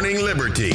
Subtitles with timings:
[0.00, 0.70] Morning Liberty.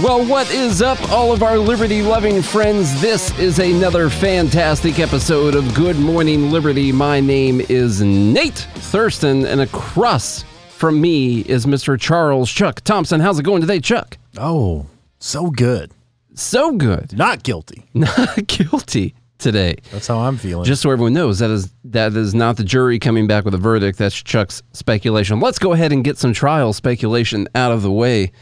[0.00, 3.00] Well, what is up, all of our liberty loving friends?
[3.00, 6.92] This is another fantastic episode of Good Morning Liberty.
[6.92, 11.98] My name is Nate Thurston, and across from me is Mr.
[11.98, 13.18] Charles Chuck Thompson.
[13.18, 14.18] How's it going today, Chuck?
[14.38, 14.86] Oh,
[15.18, 15.90] so good.
[16.34, 17.12] So good.
[17.18, 17.86] Not guilty.
[17.94, 19.76] Not guilty today.
[19.92, 20.64] That's how I'm feeling.
[20.64, 23.58] Just so everyone knows, that is that is not the jury coming back with a
[23.58, 23.98] verdict.
[23.98, 25.38] That's Chuck's speculation.
[25.38, 28.32] Let's go ahead and get some trial speculation out of the way.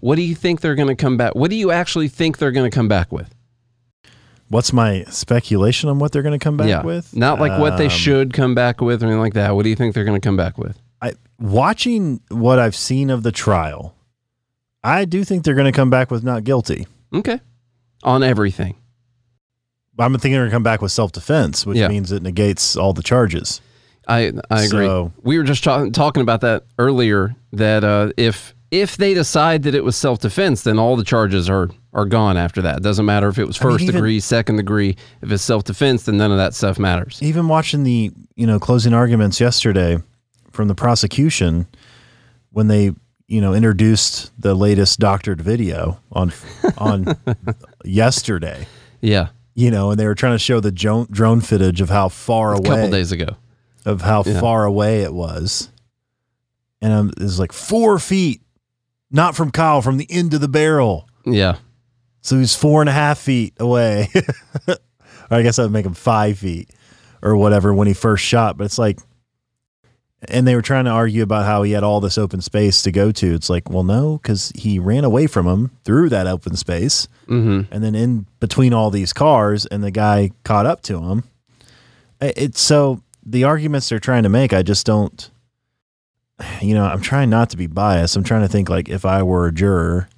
[0.00, 1.34] What do you think they're going to come back?
[1.34, 3.34] What do you actually think they're going to come back with?
[4.48, 7.14] What's my speculation on what they're going to come back yeah, with?
[7.14, 9.54] not like what they Um, should come back with or anything like that.
[9.54, 10.80] What do you think they're going to come back with?
[11.02, 13.94] I, watching what I've seen of the trial,
[14.82, 16.86] I do think they're going to come back with not guilty.
[17.12, 17.40] Okay,
[18.02, 18.76] on everything.
[20.04, 21.88] I'm thinking they're going to come back with self defense, which Yeah.
[21.88, 23.60] means it negates all the charges.
[24.06, 24.86] I I agree.
[24.86, 27.34] So- we were just talking talking about that earlier.
[27.52, 31.48] That uh, if if they decide that it was self defense, then all the charges
[31.50, 32.78] are are gone after that.
[32.78, 34.96] It doesn't matter if it was I mean, first even- degree, second degree.
[35.22, 37.18] If it's self defense, then none of that stuff matters.
[37.22, 39.98] Even watching the you know closing arguments yesterday
[40.52, 41.66] from the prosecution
[42.50, 42.92] when they
[43.26, 46.32] you know introduced the latest doctored video on
[46.78, 47.14] on
[47.84, 48.66] yesterday.
[49.00, 49.28] Yeah,
[49.58, 52.52] you know, and they were trying to show the drone, drone footage of how far
[52.52, 52.60] away.
[52.60, 53.30] a couple days ago.
[53.84, 54.38] of how Yeah.
[54.40, 55.68] far away it was,
[56.80, 58.40] and um, it was like four feet,
[59.10, 61.08] not from Kyle, from the end of the barrel.
[61.26, 61.56] Yeah,
[62.20, 64.08] So he's four and a half feet away.
[64.68, 64.76] or
[65.30, 66.70] I guess that would make him five feet
[67.20, 68.56] or whatever when he first shot.
[68.56, 68.98] But it's like,
[70.26, 72.90] and they were trying to argue about how he had all this open space to
[72.90, 73.34] go to.
[73.34, 77.06] It's like, well, no, because he ran away from him through that open space.
[77.26, 81.24] Hmm and then in between all these cars and the guy caught up to him.
[82.20, 85.30] It's so the arguments they're trying to make i just don't
[86.62, 88.16] you know i'm trying not to be biased.
[88.16, 90.08] I'm trying to think like if i were a juror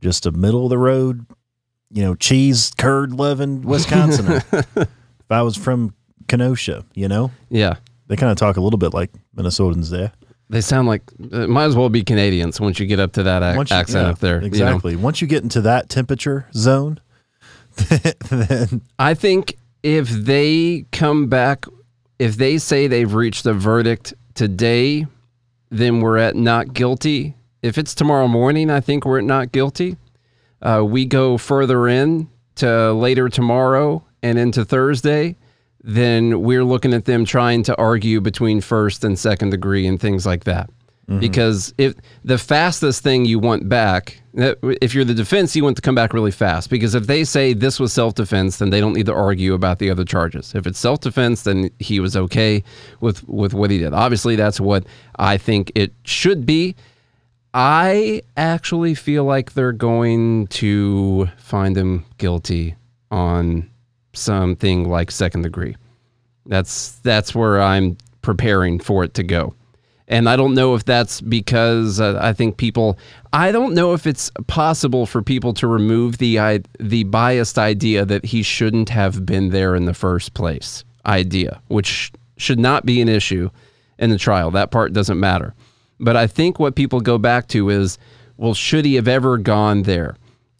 [0.00, 1.24] just a middle of the road
[1.92, 4.42] you know cheese curd loving wisconsin.
[4.76, 5.94] If i was from
[6.26, 7.30] kenosha you know?
[7.48, 7.76] Yeah.
[8.10, 10.10] They kind of talk a little bit like minnesotans there
[10.50, 13.42] They sound like it might as well be Canadians once you get up to that
[13.42, 14.34] ac- you- accent yeah, up there.
[14.36, 14.46] you know?
[14.46, 17.00] exactly once you get into that temperature zone
[18.28, 21.64] then I think if they come back,
[22.18, 25.06] if they say they've reached a verdict today,
[25.70, 27.36] then we're at not guilty.
[27.62, 29.96] If it's tomorrow morning, I think we're at not guilty.
[30.60, 35.36] Uh, we go further in to later tomorrow and into Thursday,
[35.82, 40.26] then we're looking at them trying to argue between first and second degree and things
[40.26, 40.70] like that.
[41.10, 41.20] Mm-hmm.
[41.20, 45.82] Because if the fastest thing you want back, if you're the defense, you want to
[45.82, 46.70] come back really fast.
[46.70, 49.80] Because if they say this was self defense, then they don't need to argue about
[49.80, 50.54] the other charges.
[50.54, 52.62] If it's self defense, then he was okay
[53.00, 53.92] with with what he did.
[53.92, 54.86] Obviously, that's what
[55.18, 56.76] I think it should be.
[57.52, 62.76] I actually feel like they're going to find him guilty
[63.10, 63.68] on
[64.12, 65.76] something like second degree.
[66.46, 69.54] That's that's where I'm preparing for it to go.
[70.08, 72.98] And I don't know if that's because uh, I think people
[73.32, 78.04] I don't know if it's possible for people to remove the I, the biased idea
[78.04, 83.00] that he shouldn't have been there in the first place idea, which should not be
[83.00, 83.50] an issue
[83.98, 84.50] in the trial.
[84.50, 85.54] That part doesn't matter.
[86.00, 87.98] But I think what people go back to is,
[88.36, 90.16] well, should he have ever gone there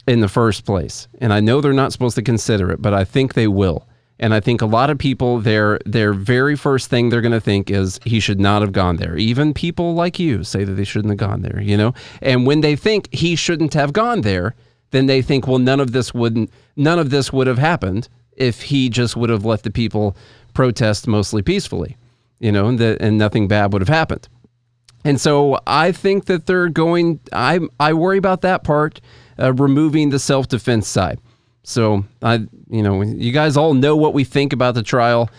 [0.07, 1.09] in the first place?
[1.21, 3.87] And I know they're not supposed to consider it, but I think they will.
[4.19, 7.41] And I think a lot of people, their their very first thing they're going to
[7.41, 9.17] think is he should not have gone there.
[9.17, 11.61] Even people like you say that they shouldn't have gone there.
[11.61, 14.55] You know, and when they think he shouldn't have gone there,
[14.91, 18.63] then they think, well, none of this wouldn't, none of this would have happened if
[18.63, 20.15] he just would have let the people
[20.53, 21.97] protest mostly peacefully.
[22.41, 24.29] You know, and, that and nothing bad would have happened.
[25.03, 27.21] And so I think that they're going.
[27.33, 29.01] I I worry about that part,
[29.41, 31.21] uh, removing the self defense side.
[31.63, 35.31] So I, you know, you guys all know what we think about the trial.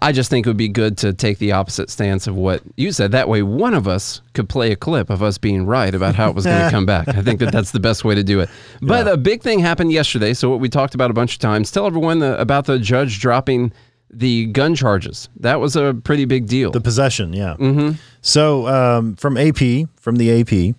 [0.00, 2.92] I just think it would be good to take the opposite stance of what you
[2.92, 3.10] said.
[3.12, 6.28] That way, one of us could play a clip of us being right about how
[6.28, 7.08] it was going to come back.
[7.08, 8.48] I think that that's the best way to do it.
[8.80, 10.34] But a big thing happened yesterday.
[10.34, 11.72] So what we talked about a bunch of times.
[11.72, 13.72] Tell everyone the, about the judge dropping
[14.10, 15.28] the gun charges.
[15.40, 16.70] That was a pretty big deal.
[16.70, 17.56] The possession, yeah.
[17.58, 17.92] Mm-hmm.
[18.22, 20.76] So um, from AP, from the AP,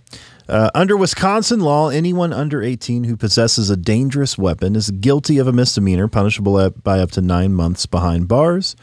[0.50, 5.48] uh, under Wisconsin law, anyone under 18 who possesses a dangerous weapon is guilty of
[5.48, 8.75] a misdemeanor punishable by up to nine months behind bars.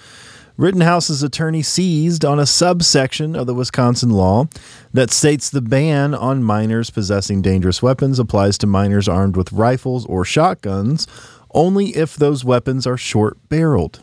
[0.57, 4.47] Rittenhouse's attorney seized on a subsection of the Wisconsin law
[4.95, 10.07] that states the ban on minors possessing dangerous weapons applies to minors armed with rifles
[10.07, 11.07] or shotguns
[11.53, 14.03] only if those weapons are short barreled,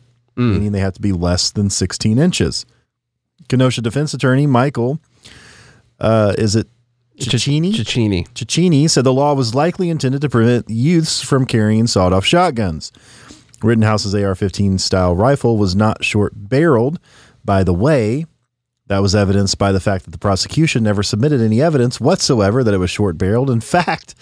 [0.53, 2.65] meaning they have to be less than 16 inches.
[3.47, 4.99] Kenosha defense attorney Michael,
[5.99, 6.67] uh, is it
[7.29, 7.73] Cicchini?
[7.73, 8.27] Cicchini.
[8.29, 12.91] Cicchini said the law was likely intended to prevent youths from carrying sawed off shotguns.
[13.61, 16.99] Rittenhouse's AR 15 style rifle was not short barreled.
[17.45, 18.25] By the way,
[18.87, 22.73] that was evidenced by the fact that the prosecution never submitted any evidence whatsoever that
[22.73, 23.49] it was short barreled.
[23.49, 24.15] In fact,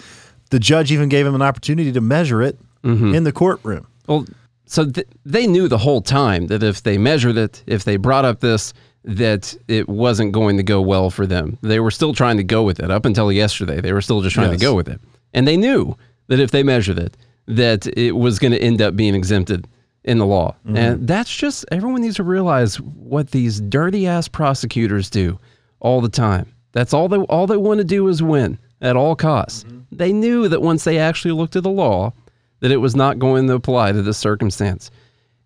[0.50, 3.14] the judge even gave him an opportunity to measure it mm-hmm.
[3.14, 3.86] in the courtroom.
[4.06, 4.26] Well,
[4.66, 8.24] so th- they knew the whole time that if they measured it, if they brought
[8.24, 8.72] up this,
[9.04, 11.58] that it wasn't going to go well for them.
[11.62, 13.80] They were still trying to go with it up until yesterday.
[13.80, 14.60] They were still just trying Yes.
[14.60, 15.00] to go with it,
[15.34, 15.96] and they knew
[16.28, 17.16] that if they measured it,
[17.46, 19.66] that it was going to end up being exempted
[20.04, 20.54] in the law.
[20.66, 20.76] Mm-hmm.
[20.76, 25.38] And that's just everyone needs to realize what these dirty ass prosecutors do
[25.80, 26.52] all the time.
[26.72, 29.64] That's all they all they want to do is win at all costs.
[29.64, 29.78] Mm-hmm.
[29.92, 32.12] They knew that once they actually looked at the law,
[32.60, 34.90] that it was not going to apply to this circumstance.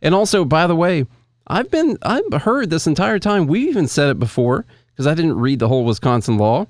[0.03, 1.07] And also, by the way,
[1.47, 3.47] I've been I've heard this entire time.
[3.47, 6.67] We've even said it before because I didn't read the whole Wisconsin law.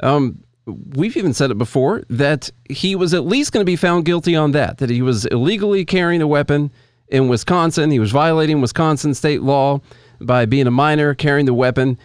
[0.00, 4.04] Um, we've even said it before that he was at least going to be found
[4.04, 4.78] guilty on that.
[4.78, 6.70] That he was illegally carrying a weapon
[7.08, 7.90] in Wisconsin.
[7.90, 9.80] He was violating Wisconsin state law
[10.20, 11.98] by being a minor carrying the weapon.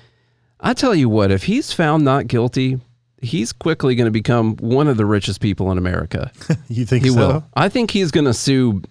[0.59, 2.79] I tell you what, if he's found not guilty,
[3.21, 6.31] he's quickly going to become one of the richest people in America.
[6.67, 7.15] You think He so?
[7.17, 7.45] will.
[7.55, 8.83] I think he's going to sue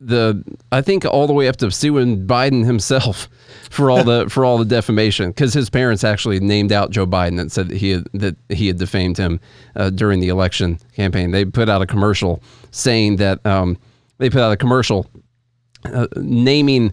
[0.00, 0.42] the.
[0.72, 3.28] I think all the way up to suing Biden himself
[3.70, 7.40] for all the for all the defamation because his parents actually named out Joe Biden
[7.40, 9.40] and said that he had, that he had defamed him
[9.76, 11.30] uh, during the election campaign.
[11.30, 13.78] They put out a commercial saying that um,
[14.18, 15.06] they put out a commercial
[15.84, 16.92] uh, naming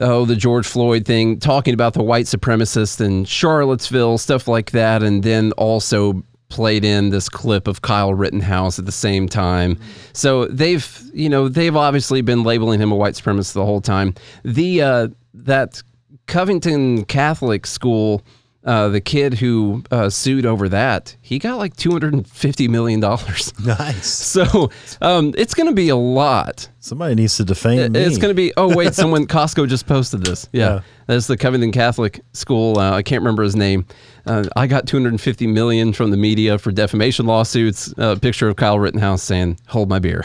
[0.00, 5.02] oh the George Floyd thing, talking about the white supremacist in Charlottesville, stuff like that,
[5.02, 9.78] and then also played in this clip of Kyle Rittenhouse at the same time.
[10.12, 14.14] So they've you know they've obviously been labeling him a white supremacist the whole time.
[14.44, 15.82] The uh, that
[16.26, 18.22] Covington Catholic school.
[18.68, 22.68] Uh, the kid who uh, sued over that, he got like two hundred and fifty
[22.68, 23.50] million dollars.
[23.64, 24.06] Nice.
[24.06, 24.70] So
[25.00, 26.68] um, it's going to be a lot.
[26.80, 28.00] Somebody needs to defame me.
[28.00, 28.52] It's going to be.
[28.58, 30.48] Oh wait, someone Costco just posted this.
[30.52, 30.80] Yeah, Yeah.
[31.06, 32.78] that's the Covington Catholic School.
[32.78, 33.86] Uh, I can't remember his name.
[34.26, 37.94] Uh, I got 250 million from the media for defamation lawsuits.
[37.96, 40.24] A picture of Kyle Rittenhouse saying, "Hold my beer."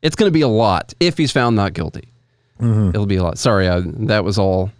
[0.00, 2.08] It's going to be a lot if he's found not guilty.
[2.58, 2.88] Mm-hmm.
[2.90, 3.36] It'll be a lot.
[3.38, 4.70] Sorry, I, that was all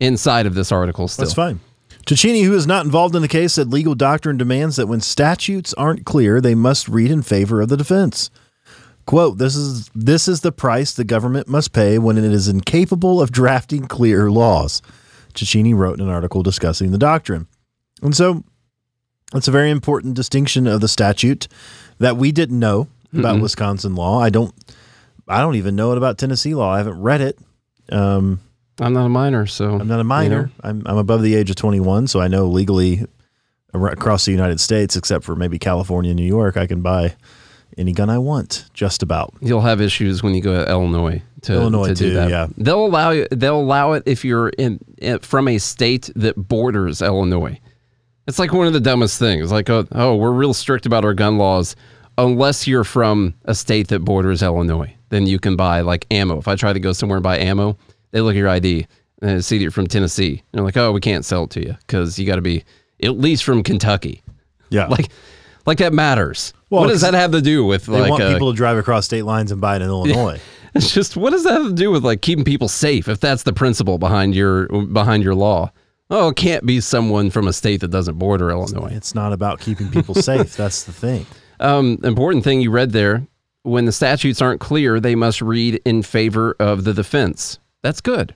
[0.00, 1.08] inside of this article.
[1.08, 1.60] Still, That's fine.
[2.06, 5.74] Cicchini, who is not involved in the case, said legal doctrine demands that when statutes
[5.74, 8.30] aren't clear, they must read in favor of the defense.
[9.06, 13.20] Quote, this is this is the price the government must pay when it is incapable
[13.20, 14.82] of drafting clear laws.
[15.34, 17.46] Cicchini wrote in an article discussing the doctrine.
[18.02, 18.44] And so
[19.34, 21.48] it's a very important distinction of the statute
[21.98, 24.20] that we didn't know about Wisconsin law.
[24.20, 24.54] I don't
[25.28, 26.72] I don't even know it about Tennessee law.
[26.72, 27.38] I haven't read it.
[27.90, 28.40] Um,
[28.80, 30.50] I'm not a minor, so I'm not a minor.
[30.62, 33.04] I'm, I'm above the age of 21, so I know legally
[33.72, 37.14] across the United States, except for maybe California and New York, I can buy
[37.76, 39.34] any gun I want, just about.
[39.40, 42.30] You'll have issues when you go to Illinois to, Illinois to do that.
[42.30, 42.46] yeah.
[42.56, 43.26] They'll allow you.
[43.30, 47.58] They'll allow it if you're in, in from a state that borders Illinois.
[48.26, 49.52] It's like one of the dumbest things.
[49.52, 51.76] Like, oh, oh, we're real strict about our gun laws,
[52.18, 54.94] unless you're from a state that borders Illinois.
[55.10, 56.38] Then you can buy like ammo.
[56.38, 57.78] If I try to go somewhere and buy ammo,
[58.10, 58.86] they look at your ID
[59.22, 60.42] and see that you're from Tennessee.
[60.52, 62.64] And they're like, oh, we can't sell it to you because you got to be
[63.02, 64.22] at least from Kentucky.
[64.70, 64.88] Yeah.
[64.90, 65.10] Like,
[65.66, 66.52] like that matters.
[66.70, 68.78] Well, what does that have to do with they like want uh, people to drive
[68.78, 70.40] across state lines and buy it in Illinois.
[70.74, 73.42] It's just what does that have to do with like keeping people safe if that's
[73.42, 75.72] the principle behind your behind your law?
[76.08, 78.92] Oh, it can't be someone from a state that doesn't border Illinois.
[78.92, 80.56] It's not about keeping people safe.
[80.56, 81.26] That's the thing.
[81.58, 83.26] Um, important thing you read there:
[83.62, 87.58] when the statutes aren't clear, they must read in favor of the defense.
[87.82, 88.34] That's good.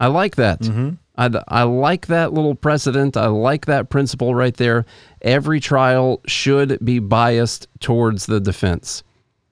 [0.00, 0.60] I like that.
[0.60, 0.90] Mm-hmm.
[1.16, 3.16] I, I like that little precedent.
[3.16, 4.84] I like that principle right there.
[5.22, 9.02] Every trial should be biased towards the defense.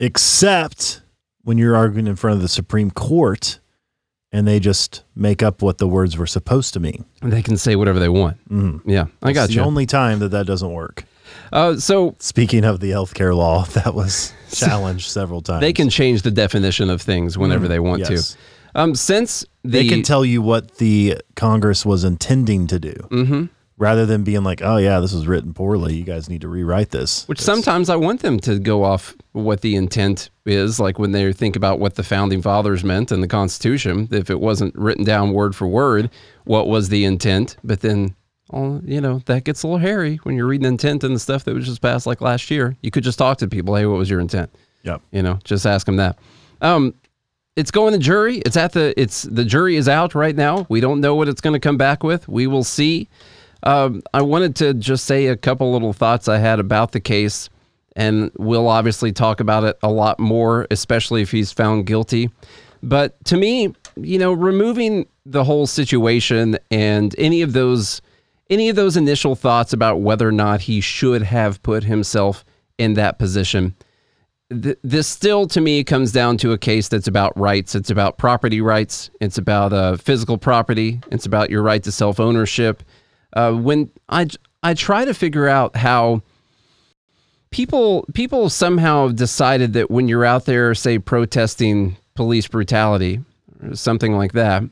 [0.00, 1.02] Except
[1.45, 3.61] when you're arguing in front of the Supreme Court
[4.33, 7.05] and they just make up what the words were supposed to mean.
[7.21, 8.38] They can say whatever they want.
[8.49, 8.88] Mm-hmm.
[8.88, 9.61] Yeah, I got It's you.
[9.61, 11.05] the only time that that doesn't work.
[11.52, 15.61] uh, so Speaking of the healthcare law, that was challenged several times.
[15.61, 17.73] they can change the definition of things whenever mm-hmm.
[17.73, 18.33] they want yes.
[18.33, 18.38] to.
[18.75, 23.45] Um, since the they can tell you what the Congress was intending to do, mm-hmm.
[23.76, 25.95] rather than being like, "Oh yeah, this was written poorly.
[25.95, 29.61] You guys need to rewrite this." which sometimes I want them to go off what
[29.61, 33.29] the intent is, like when they think about what the founding fathers meant in the
[33.29, 34.09] Constitution.
[34.11, 36.11] If it wasn't written down word for word,
[36.45, 37.57] what was the intent?
[37.62, 38.14] But then,
[38.52, 41.45] oh, you know, that gets a little hairy when you're reading intent and the stuff
[41.45, 42.76] that was just passed like last year.
[42.83, 44.50] You could just talk to people, hey, what was your intent?
[44.83, 45.02] Yep.
[45.12, 46.19] You know, just ask them that.
[46.61, 46.95] Um,
[47.56, 48.38] it's going to jury.
[48.38, 50.66] It's at the it's the jury is out right now.
[50.68, 52.28] We don't know what it's going to come back with.
[52.28, 53.09] We will see.
[53.64, 57.49] Um, I wanted to just say a couple little thoughts I had about the case,
[57.94, 62.30] and we'll obviously talk about it a lot more, especially if he's found guilty.
[62.82, 68.00] But to me, you know, removing the whole situation and any of those
[68.50, 72.44] any of those initial thoughts about whether or not he should have put himself
[72.76, 73.75] in that position
[74.61, 77.75] th- this still to me comes down to a case that's about rights.
[77.75, 79.11] It's about property rights.
[79.21, 81.00] It's about uh, physical property.
[81.11, 82.82] It's about your right to self ownership.
[83.35, 84.26] Uh, when I
[84.62, 86.23] I try to figure out how
[87.50, 93.21] people people somehow decided that when you're out there, say protesting police brutality,
[93.62, 94.64] or something like that,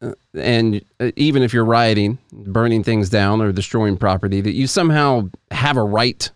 [0.00, 4.66] uh, and uh, even if you're rioting, burning things down or destroying property, that you
[4.66, 6.30] somehow have a right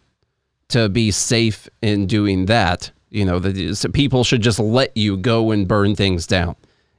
[0.70, 2.90] to be safe in doing that.
[3.10, 6.56] You know, that so people should just let you go and burn things down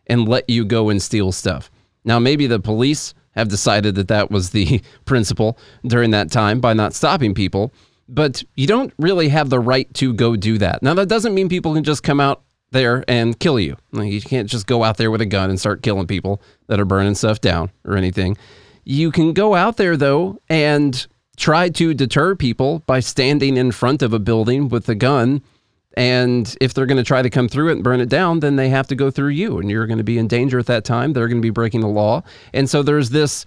[0.07, 1.71] and let you go and steal stuff.
[2.03, 6.73] Now, maybe the police have decided that that was the principle during that time by
[6.73, 7.73] not stopping people,
[8.09, 10.83] but you don't really have the right to go do that.
[10.83, 13.77] Now, that doesn't mean people can just come out there and kill you.
[13.93, 16.85] You can't just go out there with a gun and start killing people that are
[16.85, 18.37] burning stuff down or anything.
[18.83, 21.05] You can go out there, though, and
[21.41, 25.41] try to deter people by standing in front of a building with a gun.
[25.97, 28.55] And if they're going to try to come through it and burn it down, then
[28.55, 30.85] they have to go through you, and you're going to be in danger at that
[30.85, 31.11] time.
[31.11, 33.45] They're going to be breaking the law, and so there's this,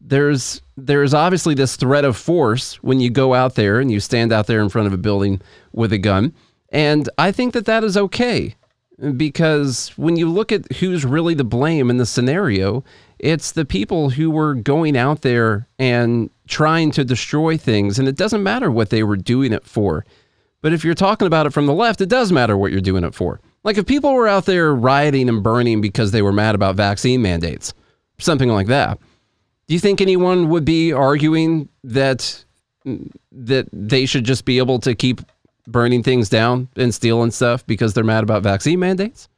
[0.00, 4.32] there's there's obviously this threat of force when you go out there and you stand
[4.32, 6.32] out there in front of a building with a gun,
[6.70, 8.54] and I think that that is okay
[9.16, 12.84] because when you look at who's really the blame in the scenario,
[13.22, 17.98] it's the people who were going out there and trying to destroy things.
[17.98, 20.04] And it doesn't matter what they were doing it for.
[20.60, 23.04] But if you're talking about it from the left, it does matter what you're doing
[23.04, 23.40] it for.
[23.64, 27.22] Like if people were out there rioting and burning because they were mad about vaccine
[27.22, 27.72] mandates,
[28.18, 28.98] something like that,
[29.68, 32.44] do you think anyone would be arguing that
[33.30, 35.20] that they should just be able to keep
[35.68, 39.28] burning things down and stealing stuff because they're mad about vaccine mandates?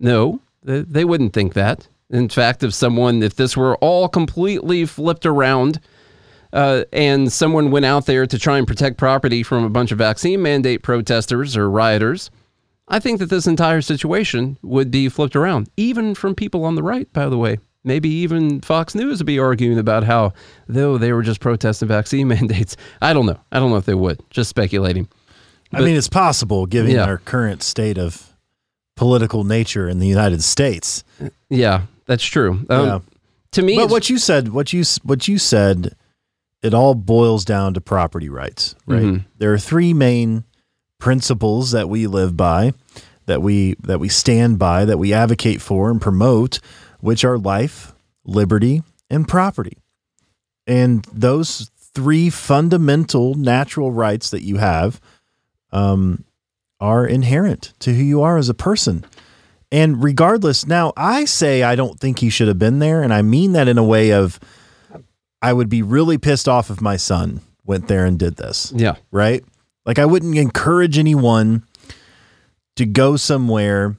[0.00, 1.86] No, they wouldn't think that.
[2.10, 5.80] In fact, if someone, if this were all completely flipped around
[6.52, 9.98] uh, and someone went out there to try and protect property from a bunch of
[9.98, 12.30] vaccine mandate protesters or rioters,
[12.88, 16.82] I think that this entire situation would be flipped around, even from people on the
[16.82, 17.58] right, by the way.
[17.82, 20.32] Maybe even Fox News would be arguing about how,
[20.68, 22.76] though they were just protesting vaccine mandates.
[23.02, 23.38] I don't know.
[23.50, 24.20] I don't know if they would.
[24.30, 25.08] Just speculating.
[25.72, 27.04] But, I mean, it's possible given yeah.
[27.04, 28.36] our current state of
[28.94, 31.04] political nature in the United States.
[31.48, 32.64] Yeah, that's true.
[32.68, 32.98] Um, yeah.
[33.52, 35.94] To me, but what you said, what you what you said,
[36.62, 39.02] it all boils down to property rights, right?
[39.02, 39.26] Mm-hmm.
[39.38, 40.44] There are three main
[40.98, 42.72] principles that we live by,
[43.26, 46.60] that we that we stand by, that we advocate for and promote,
[47.00, 47.94] which are life,
[48.24, 49.78] liberty, and property.
[50.66, 55.00] And those three fundamental natural rights that you have
[55.72, 56.24] um,
[56.80, 59.04] are inherent to who you are as a person.
[59.72, 63.02] And regardless, now I say I don't think he should have been there.
[63.02, 64.38] And I mean that in a way of
[65.42, 68.72] I would be really pissed off if my son went there and did this.
[68.74, 68.96] Yeah.
[69.10, 69.44] Right?
[69.84, 71.64] Like I wouldn't encourage anyone
[72.76, 73.96] to go somewhere.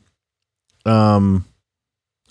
[0.86, 1.46] Um,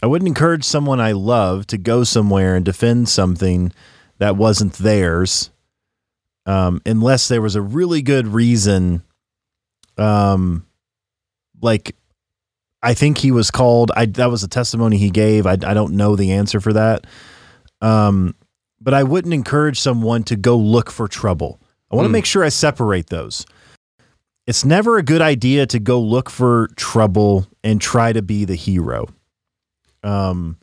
[0.02, 3.73] I wouldn't encourage someone I love to go somewhere and defend something
[4.19, 5.50] that wasn't theirs,
[6.47, 9.02] um, unless there was a really good reason.
[9.99, 10.66] Um,
[11.61, 11.97] like
[12.83, 13.90] I think he was called.
[13.97, 15.47] I that was a testimony he gave.
[15.47, 17.06] I I don't know the answer for that.
[17.80, 18.35] Um,
[18.80, 21.61] but I wouldn't encourage someone to go look for trouble.
[21.90, 22.12] I want to mm.
[22.12, 23.47] make sure I separate those.
[24.47, 28.54] It's never a good idea to go look for trouble and try to be the
[28.54, 29.06] hero.
[30.04, 30.59] Um,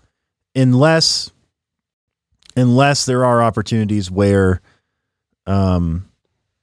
[0.55, 1.31] unless
[2.55, 4.61] unless there are opportunities where
[5.47, 6.07] um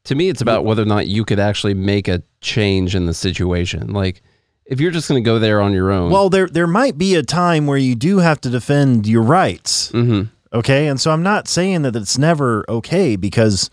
[0.04, 3.14] to me it's about whether or not you could actually make a change in the
[3.14, 3.92] situation.
[3.92, 4.22] Like
[4.70, 6.10] if you're just going to go there on your own.
[6.10, 9.90] Well, there there might be a time where you do have to defend your rights.
[9.90, 10.22] Mm-hmm.
[10.56, 13.68] Okay, and so I'm not saying that it's never okay because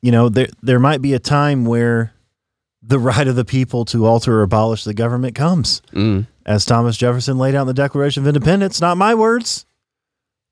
[0.00, 2.14] you know there there might be a time where
[2.82, 6.26] the right of the people to alter or abolish the government comes, mm.
[6.46, 8.80] as Thomas Jefferson laid out in the Declaration of Independence.
[8.80, 9.66] Not my words.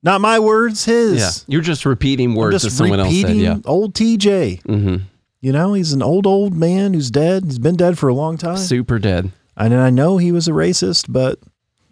[0.02, 1.18] Not my words, his.
[1.18, 3.36] Yeah, you're just repeating words just that someone else said.
[3.36, 4.62] Yeah, old TJ.
[4.62, 4.96] Mm-hmm.
[5.40, 7.44] You know, he's an old, old man who's dead.
[7.44, 8.58] He's been dead for a long time.
[8.58, 9.32] Super dead.
[9.56, 11.38] And I know he was a racist, but.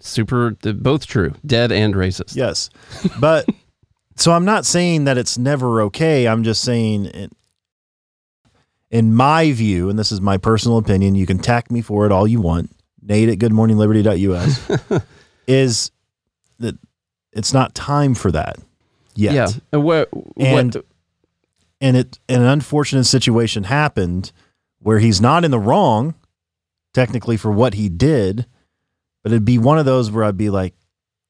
[0.00, 1.34] Super, both true.
[1.44, 2.36] Dead and racist.
[2.36, 2.70] Yes.
[3.18, 3.48] But
[4.16, 6.28] so I'm not saying that it's never okay.
[6.28, 7.32] I'm just saying, it,
[8.90, 12.12] in my view, and this is my personal opinion, you can tack me for it
[12.12, 12.70] all you want.
[13.02, 15.02] Nate at goodmorningliberty.us,
[15.46, 15.90] is
[16.58, 16.76] that
[17.32, 18.58] it's not time for that
[19.14, 19.34] yet.
[19.34, 19.44] Yeah.
[19.44, 20.84] Uh, and what, And what
[21.80, 24.32] and it and an unfortunate situation happened
[24.80, 26.14] where he's not in the wrong
[26.94, 28.46] technically for what he did,
[29.22, 30.74] but it'd be one of those where I'd be like,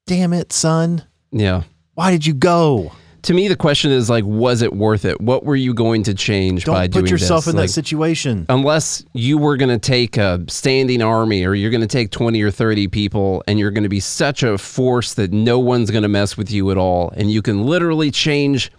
[0.07, 1.05] "Damn it, son.
[1.31, 1.63] yeah.
[1.95, 2.93] Why did you go?
[3.23, 5.21] To me, the question is like, was it worth it?
[5.21, 6.91] What were you going to change by doing that?
[6.93, 10.45] Don't doing put yourself in Like, that situation." unless you were going to take a
[10.49, 13.89] standing army or you're going to take 20 or 30 people and you're going to
[13.89, 17.31] be such a force that no one's going to mess with you at all and
[17.33, 18.71] you can literally change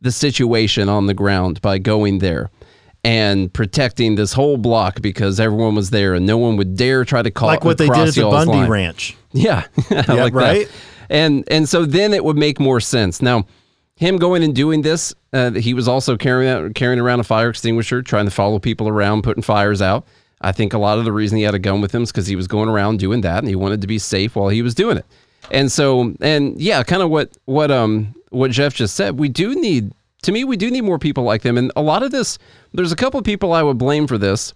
[0.00, 2.50] the situation on the ground by going there
[3.04, 7.22] and protecting this whole block because everyone was there and no one would dare try
[7.22, 8.68] to call like what they did at the Bundy line.
[8.68, 9.16] Ranch.
[9.32, 10.66] Yeah, Yeah, like right?
[10.66, 10.74] That.
[11.10, 13.20] And and so then it would make more sense.
[13.20, 13.46] Now,
[13.96, 17.50] him going and doing this, uh, he was also carrying out, carrying around a fire
[17.50, 20.06] extinguisher, trying to follow people around, putting fires out.
[20.40, 22.26] I think a lot of the reason he had a gun with him is because
[22.26, 24.74] he was going around doing that, and he wanted to be safe while he was
[24.74, 25.06] doing it.
[25.50, 29.18] And so, and yeah, kind of what what um what Jeff just said.
[29.18, 29.92] We do need,
[30.22, 31.58] to me, we do need more people like them.
[31.58, 32.38] And a lot of this,
[32.72, 34.54] there's a couple of people I would blame for this.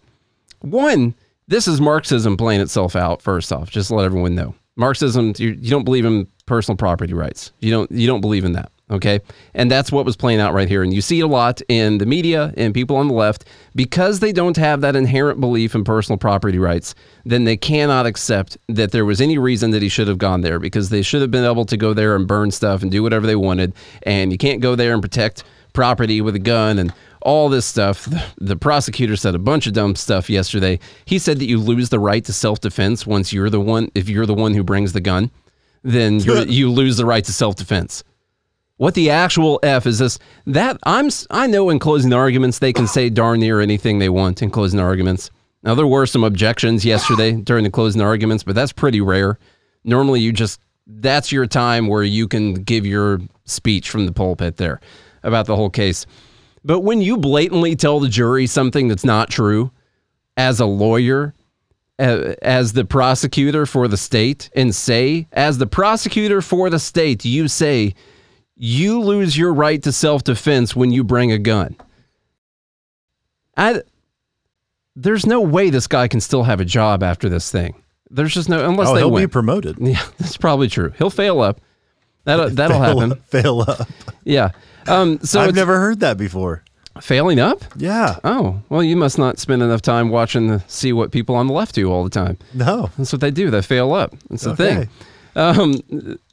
[0.61, 1.15] One,
[1.49, 3.23] this is Marxism playing itself out.
[3.23, 5.35] First off, just let everyone know, Marxism.
[5.37, 7.53] You, you don't believe in personal property rights.
[7.61, 7.91] You don't.
[7.91, 8.71] You don't believe in that.
[8.93, 9.21] Okay,
[9.55, 10.83] and that's what was playing out right here.
[10.83, 14.21] And you see it a lot in the media and people on the left because
[14.21, 16.95] they don't have that inherent belief in personal property rights.
[17.25, 20.59] Then they cannot accept that there was any reason that he should have gone there
[20.59, 23.27] because they should have been able to go there and burn stuff and do whatever
[23.27, 23.73] they wanted.
[24.03, 28.05] And you can't go there and protect property with a gun and all this stuff.
[28.05, 30.79] The, the prosecutor said a bunch of dumb stuff yesterday.
[31.07, 34.27] He said that you lose the right to self-defense once you're the one if you're
[34.27, 35.31] the one who brings the gun,
[35.83, 38.05] then you're, you lose the right to self-defense.
[38.83, 40.19] What the actual f is this?
[40.45, 44.43] That I'm I know in closing arguments they can say darn near anything they want
[44.43, 45.31] in closing arguments.
[45.63, 49.39] Now there were some objections yesterday during the closing arguments, but that's pretty rare.
[49.85, 54.57] Normally you just that's your time where you can give your speech from the pulpit
[54.57, 54.81] there
[55.23, 56.05] about the whole case.
[56.65, 59.71] But when you blatantly tell the jury something that's not true
[60.37, 61.35] as a lawyer,
[62.01, 67.47] as the prosecutor for the state, and say, as the prosecutor for the state, you
[67.47, 67.95] say,
[68.65, 71.75] you lose your right to self defense when you bring a gun.
[73.57, 73.83] I,
[74.97, 77.75] there's no way this guy can still have a job after this thing.
[78.11, 79.25] There's just no, unless Oh, they he'll win.
[79.25, 79.79] be promoted.
[79.81, 80.93] yeah, that's probably true.
[80.99, 81.61] He'll fail up.
[82.25, 83.13] That'll, that'll fail happen.
[83.13, 83.89] Up, fail up.
[84.25, 84.51] Yeah.
[84.87, 86.63] Um, so I've never heard that before.
[87.01, 87.63] failing up.
[87.77, 88.19] Yeah.
[88.23, 91.53] Oh, well, you must not spend enough time watching the see what people on the
[91.53, 92.39] left do all the time.
[92.55, 92.91] No.
[92.97, 93.51] That's what they do.
[93.51, 94.15] They fail up.
[94.31, 94.75] That's the Okay.
[94.75, 94.89] thing.
[95.35, 95.81] Um,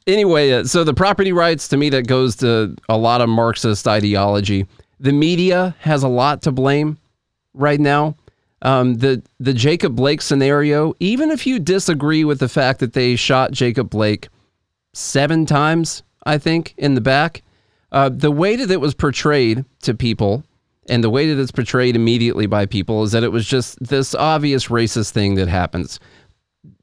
[0.06, 3.88] anyway, uh, so the property rights to me that goes to a lot of Marxist
[3.88, 4.66] ideology.
[4.98, 6.98] The media has a lot to blame
[7.54, 8.16] right now.
[8.62, 10.94] Um, the the Jacob Blake scenario.
[11.00, 14.28] Even if you disagree with the fact that they shot Jacob Blake
[14.92, 17.42] seven times, I think in the back,
[17.92, 20.44] uh, the way that it was portrayed to people.
[20.88, 24.12] And the way that it's portrayed immediately by people is that it was just this
[24.12, 26.00] obvious racist thing that happens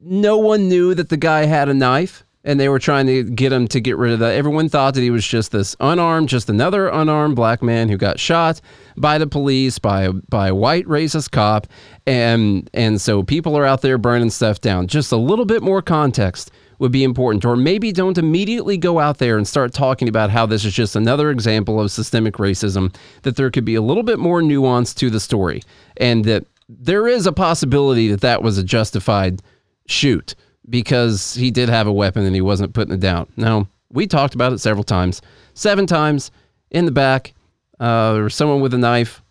[0.00, 3.52] no one knew that the guy had a knife and they were trying to get
[3.52, 4.34] him to get rid of that.
[4.34, 8.18] Everyone thought that he was just this unarmed, just another unarmed black man who got
[8.18, 8.60] shot
[8.96, 11.66] by the police by a, by a white racist cop
[12.06, 14.86] and and so people are out there burning stuff down.
[14.86, 19.18] Just a little bit more context would be important or maybe don't immediately go out
[19.18, 23.34] there and start talking about how this is just another example of systemic racism that
[23.34, 25.60] there could be a little bit more nuance to the story
[25.96, 29.42] and that there is a possibility that that was a justified
[29.88, 30.34] shoot
[30.68, 33.26] because he did have a weapon and he wasn't putting it down.
[33.36, 35.22] Now, we talked about it several times.
[35.54, 36.30] Seven times
[36.70, 37.34] in the back,
[37.80, 39.22] uh, or someone with a knife,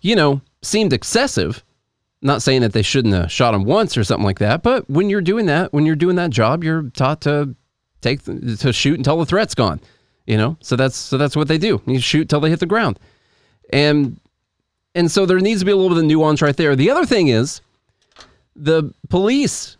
[0.00, 1.64] you know, seemed excessive.
[2.22, 5.08] Not saying that they shouldn't have shot him once or something like that, but when
[5.08, 7.54] you're doing that, when you're doing that job, you're taught to
[8.02, 9.80] take to shoot until the threat's gone.
[10.26, 11.80] You know, so that's so that's what they do.
[11.86, 13.00] You shoot till they hit the ground,
[13.72, 14.20] and
[14.94, 16.76] and so there needs to be a little bit of nuance right there.
[16.76, 17.62] The other thing is
[18.54, 19.76] the police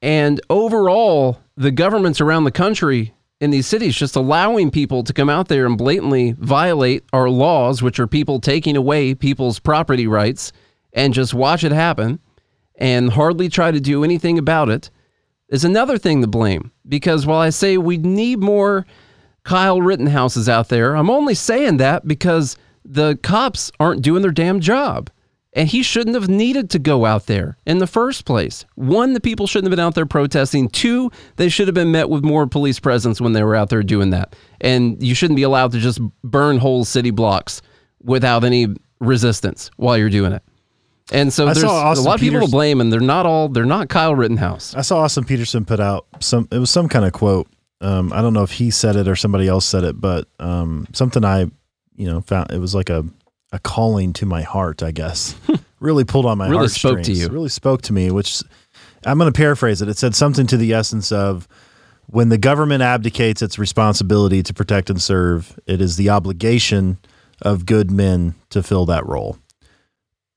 [0.00, 5.28] and overall the governments around the country in these cities just allowing people to come
[5.28, 10.52] out there and blatantly violate our laws, which are people taking away people's property rights
[10.92, 12.20] and just watch it happen
[12.76, 14.90] and hardly try to do anything about it
[15.48, 16.70] is another thing to blame.
[16.88, 18.86] Because while I say we need more
[19.44, 24.60] Kyle Rittenhouses out there, I'm only saying that because the cops aren't doing their damn
[24.60, 25.10] job.
[25.54, 28.64] And he shouldn't have needed to go out there in the first place.
[28.74, 30.68] One, the people shouldn't have been out there protesting.
[30.68, 33.82] Two, they should have been met with more police presence when they were out there
[33.82, 34.34] doing that.
[34.62, 37.60] And you shouldn't be allowed to just burn whole city blocks
[38.02, 40.42] without any resistance while you're doing it.
[41.10, 43.66] And so I there's a lot of people to blame, and they're not all they're
[43.66, 44.74] not Kyle Rittenhouse.
[44.74, 46.48] I saw Austin Petersen put out some.
[46.50, 47.48] It was some kind of quote.
[47.80, 50.86] Um, I don't know if he said it or somebody else said it, but um,
[50.92, 51.50] something I,
[51.96, 53.04] you know, found it was like a
[53.52, 54.82] a calling to my heart.
[54.82, 55.36] I guess
[55.80, 57.20] really pulled on my Really spoke to heartstrings.
[57.20, 57.28] you.
[57.28, 58.10] Really spoke to me.
[58.10, 58.42] Which
[59.06, 59.88] I'm going to paraphrase it.
[59.88, 61.46] It said something to the essence of.
[62.06, 66.98] When the government abdicates its responsibility to protect and serve, it is the obligation
[67.40, 69.38] of good men to fill that role.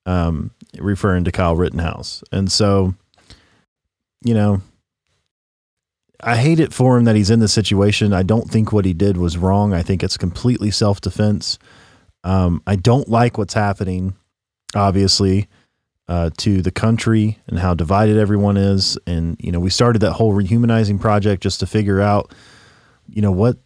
[0.05, 2.23] Um, referring to Kyle Rittenhouse.
[2.31, 2.93] And so,
[4.23, 4.61] you know,
[6.21, 8.13] I hate it for him that he's in this situation.
[8.13, 9.73] I don't think what he did was wrong.
[9.73, 11.57] I think it's completely self defense.
[12.25, 14.15] Um, I don't like what's happening,
[14.75, 15.47] obviously,
[16.09, 18.97] uh, to the country and how divided everyone is.
[19.07, 22.33] And, you know, we started that whole rehumanizing project just to figure out,
[23.07, 23.57] you know, what.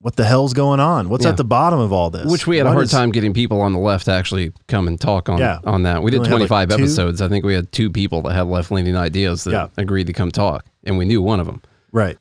[0.00, 1.08] What the hell's going on?
[1.08, 1.30] What's Yeah.
[1.30, 2.30] at the bottom of all this?
[2.30, 4.86] Which we had a hard is- time getting people on the left to actually come
[4.86, 5.60] and talk on Yeah.
[5.64, 6.02] on that.
[6.02, 7.22] We did only had, like, 25 episodes.
[7.22, 9.68] I think we had two people that had left leaning ideas that Yeah.
[9.78, 11.62] agreed to come talk, and we knew one of them.
[11.90, 12.20] Right.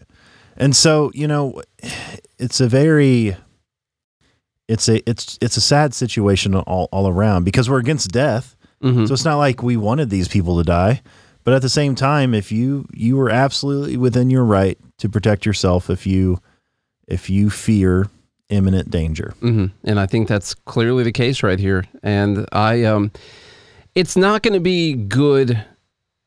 [0.55, 1.61] And so, you know,
[2.39, 3.35] it's a very
[4.73, 8.55] it's a it's it's a sad situation all, all around because we're against death.
[8.83, 9.07] Mhm.
[9.07, 11.01] So it's not like we wanted these people to die.
[11.45, 15.45] But at the same time, if you you were absolutely within your right to protect
[15.45, 16.39] yourself if you
[17.07, 18.07] if you fear
[18.49, 19.33] imminent danger.
[19.41, 21.85] hmm And I think that's clearly the case right here.
[22.03, 23.11] And I, um,
[23.95, 25.63] it's not going to be good.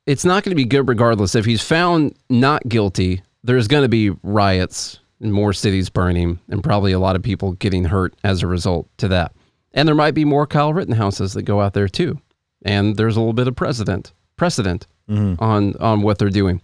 [0.06, 1.34] It's not going to be good regardless.
[1.34, 6.62] If he's found not guilty, there's going to be riots and more cities burning and
[6.62, 9.32] probably a lot of people getting hurt as a result to that.
[9.72, 12.20] And there might be more Kyle Rittenhouses that go out there too.
[12.64, 16.60] And there's a little bit of precedent, precedent on, on what they're doing.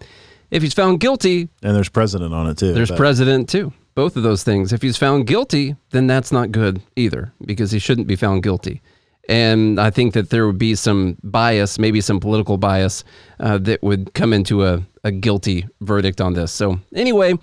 [0.50, 2.72] If he's found guilty, And there's precedent on it too.
[2.74, 3.72] there's precedent too.
[3.94, 4.72] Both of those things.
[4.72, 8.80] If he's found guilty, then that's not good either because he shouldn't be found guilty.
[9.28, 13.04] And I think that there would be some bias, maybe some political bias,
[13.38, 16.50] uh, that would come into a, a guilty verdict on this.
[16.52, 17.34] So anyway,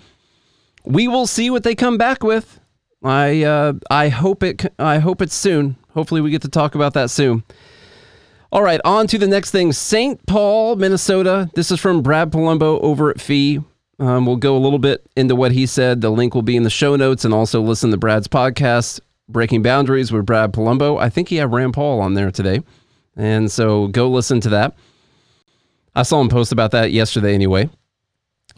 [0.84, 2.60] we will see what they come back with.
[3.02, 5.76] I uh, I hope it I hope it's soon.
[5.94, 7.44] Hopefully, we get to talk about that soon.
[8.52, 9.72] All right, on to the next thing.
[9.72, 10.24] St.
[10.26, 11.50] Paul, Minnesota.
[11.54, 13.60] This is from Brad Polumbo over at Fee.
[14.00, 16.00] Um, we'll go a little bit into what he said.
[16.00, 19.62] The link will be in the show notes and also listen to Brad's podcast, Breaking
[19.62, 21.00] Boundaries with Brad Polumbo.
[21.00, 22.62] I think he had Rand Paul on there today.
[23.14, 24.74] And so go listen to that.
[25.94, 27.68] I saw him post about that yesterday anyway.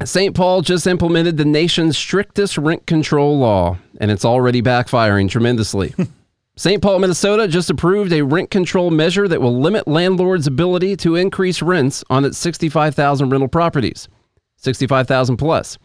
[0.05, 0.35] St.
[0.35, 5.95] Paul just implemented the nation's strictest rent control law, and it's already backfiring tremendously.
[6.57, 6.83] St.
[6.83, 11.63] Paul, Minnesota just approved a rent control measure that will limit landlords' ability to increase
[11.63, 14.09] rents on its 65,000 rental properties,
[14.57, 15.79] 65,000 plus.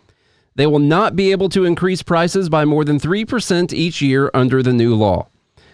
[0.55, 4.61] They will not be able to increase prices by more than 3% each year under
[4.63, 5.27] the new law.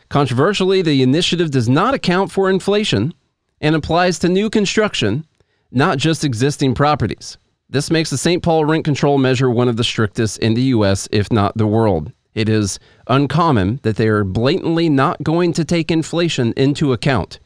[0.09, 3.13] Controversially, the initiative does not account for inflation
[3.61, 5.25] and applies to new construction,
[5.71, 7.37] not just existing properties.
[7.73, 8.43] This makes the St.
[8.43, 12.11] Paul rent control measure one of the strictest in the U.S., if not the world.
[12.35, 17.39] It is uncommon that they are blatantly not going to take inflation into account.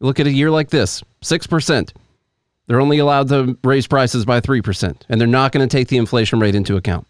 [0.00, 1.92] Look at a year like this 6%.
[2.66, 5.98] They're only allowed to raise prices by 3%, and they're not going to take the
[5.98, 7.06] inflation rate into account.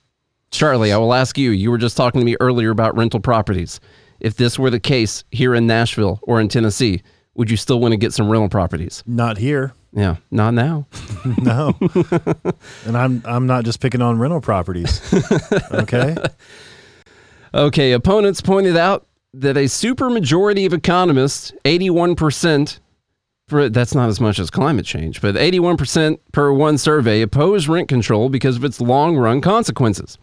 [0.50, 1.52] Charlie, I will ask you.
[1.52, 3.80] You were just talking to me earlier about rental properties.
[4.20, 7.00] If this were the case here in Nashville or in Tennessee,
[7.34, 9.02] would you still want to get some rental properties?
[9.06, 9.72] Not here.
[9.92, 10.86] Yeah, not now.
[11.38, 11.76] No.
[12.86, 15.00] and I'm I'm not just picking on rental properties.
[15.72, 16.16] Okay?
[17.54, 22.78] Okay, opponents pointed out that a supermajority of economists, 81%,
[23.46, 27.88] for, that's not as much as climate change, but 81% per one survey oppose rent
[27.88, 30.16] control because of its long run consequences.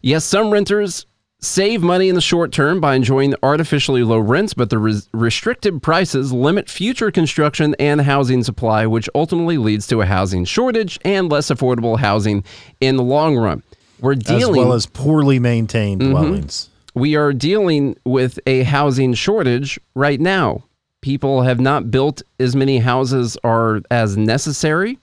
[0.00, 1.04] Yes, some renters
[1.40, 5.82] save money in the short term by enjoying artificially low rents, but the res- restricted
[5.82, 11.30] prices limit future construction and housing supply, which ultimately leads to a housing shortage and
[11.30, 12.42] less affordable housing
[12.80, 13.62] in the long run.
[14.00, 16.10] We're As dealing well as poorly maintained Mm-hmm.
[16.10, 16.70] dwellings.
[16.94, 20.64] we are dealing with a housing shortage right now.
[21.00, 24.98] People have not built as many houses are as necessary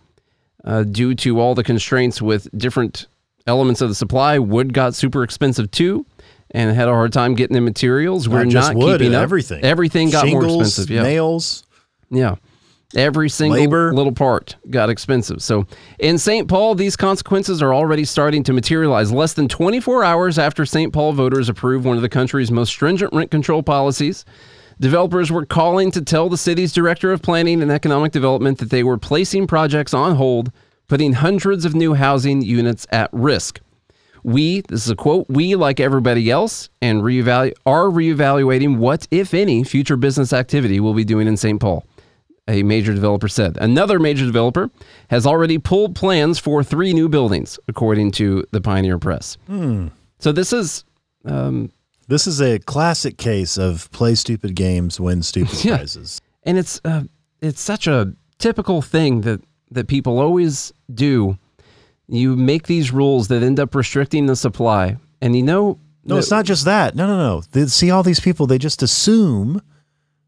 [0.66, 3.08] uh, due to all the constraints with different
[3.48, 4.38] elements of the supply.
[4.40, 6.06] Wood got super expensive too,
[6.56, 8.30] and had a hard time getting the materials.
[8.30, 9.24] We're Not not wood, keeping uh, up.
[9.24, 9.64] everything.
[9.64, 10.90] Everything got Shingles, more expensive.
[10.90, 11.66] Yeah, Nails.
[12.10, 12.36] yeah.
[12.96, 13.94] Every single Labor.
[13.94, 15.42] little part got expensive.
[15.42, 15.66] So
[16.00, 16.48] in St.
[16.48, 19.12] Paul, these consequences are already starting to materialize.
[19.12, 20.94] Less than 24 hours after St.
[20.94, 24.24] Paul voters approved one of the country's most stringent rent control policies,
[24.80, 28.84] developers were calling to tell the city's director of planning and economic development that they
[28.84, 30.52] were placing projects on hold,
[30.88, 33.60] putting hundreds of new housing units at risk.
[34.26, 39.34] We, this is a quote, we, like everybody else, and reevalu- are reevaluating what, if
[39.34, 41.60] any, future business activity we'll be doing in St.
[41.62, 41.86] Paul.
[42.48, 43.58] a major developer said.
[43.62, 44.70] Another major developer
[45.10, 49.38] has already pulled plans for three new buildings, according to the Pioneer Press.
[50.20, 50.84] So this is
[51.26, 51.72] um,
[52.08, 55.78] This is a classic case of play stupid games, win stupid Yeah.
[55.78, 56.20] prizes.
[56.44, 57.04] and it's uh,
[57.42, 61.38] it's such a typical thing that that people always do.
[62.08, 66.30] You make these rules that end up restricting the supply, and you know, No, it's
[66.32, 66.96] not just that.
[66.96, 67.42] No, no, no.
[67.52, 69.62] They see all these people, they just assume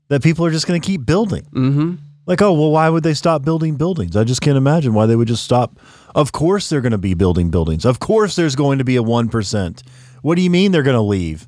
[0.09, 1.43] that people are just going to keep building.
[1.53, 1.95] Mm-hmm.
[2.25, 4.17] Like, oh, well, why would they stop building buildings?
[4.17, 5.79] I just can't imagine why they would just stop.
[6.13, 7.85] Of course, they're going to be building buildings.
[7.85, 9.87] Of course, there's going to be a 1%.
[10.23, 11.47] What do you mean they're going to leave?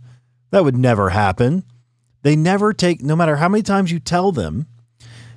[0.52, 1.64] That would never happen.
[2.22, 4.68] They never take, no matter how many times you tell them,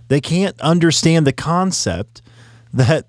[0.09, 2.23] they can't understand the concept
[2.73, 3.09] that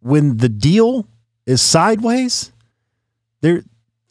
[0.00, 1.06] when the deal
[1.46, 2.52] is sideways,
[3.40, 3.62] they're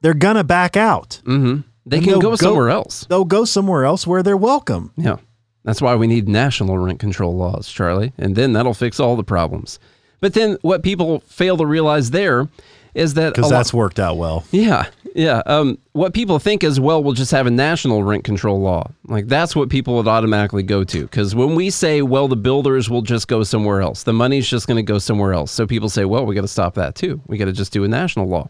[0.02, 1.22] they're gonna back out.
[1.26, 1.62] Mm-hmm.
[1.86, 3.06] They can go go- somewhere else.
[3.06, 4.92] They'll go somewhere else where they're welcome.
[4.96, 5.18] Yeah.
[5.64, 8.14] That's why we need national rent control laws, Charlie.
[8.18, 9.80] And then that'll fix all the problems.
[10.22, 12.48] But then what people fail to realize there
[12.94, 14.44] is that Because that's worked out well.
[14.52, 15.42] yeah, yeah.
[15.46, 18.92] Um, what people think is, well, we'll just have a national rent control law.
[19.08, 21.02] Like that's what people would automatically go to.
[21.02, 24.68] Because when we say, well, the builders will just go somewhere else, the money's just
[24.68, 25.52] going to go somewhere else.
[25.52, 27.22] So people say, well, we got to stop that too.
[27.28, 28.50] We got to just do a national law.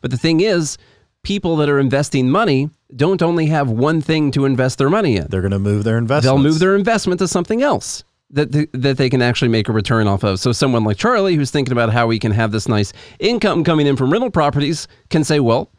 [0.00, 0.76] But the thing is,
[1.22, 5.26] people that are investing money don't only have one thing to invest their money in.
[5.28, 6.22] They're going to move their investment.
[6.36, 9.72] They'll move their investment to something else that th- that they can actually make a
[9.72, 10.40] return off of.
[10.40, 13.86] So someone like Charlie, who's thinking about how he can have this nice income coming
[13.86, 15.70] in from rental properties, can say, "Well,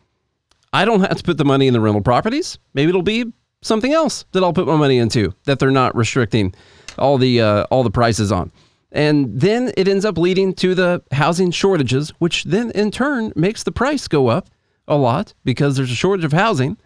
[0.73, 2.57] I don't have to put the money in the rental properties.
[2.73, 3.25] Maybe it'll be
[3.61, 6.53] something else that I'll put my money into that they're not restricting
[6.97, 8.51] all the uh, all the prices on."
[8.91, 13.63] And then it ends up leading to the housing shortages, which then in turn makes
[13.63, 14.49] the price go up
[14.87, 16.77] a lot because there's a shortage of housing.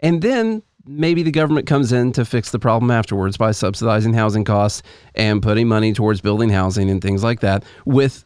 [0.00, 4.44] And then maybe the government comes in to fix the problem afterwards by subsidizing housing
[4.44, 4.82] costs
[5.14, 8.24] and putting money towards building housing and things like that with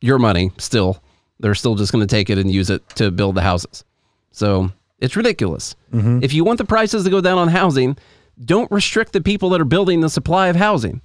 [0.00, 1.02] your money still.
[1.40, 3.84] They're still just going to take it and use it to build the houses.
[4.30, 5.74] So it's ridiculous.
[5.92, 6.20] Mm-hmm.
[6.22, 7.96] If you want the prices to go down on housing,
[8.44, 11.02] don't restrict the people that are building the supply of housing.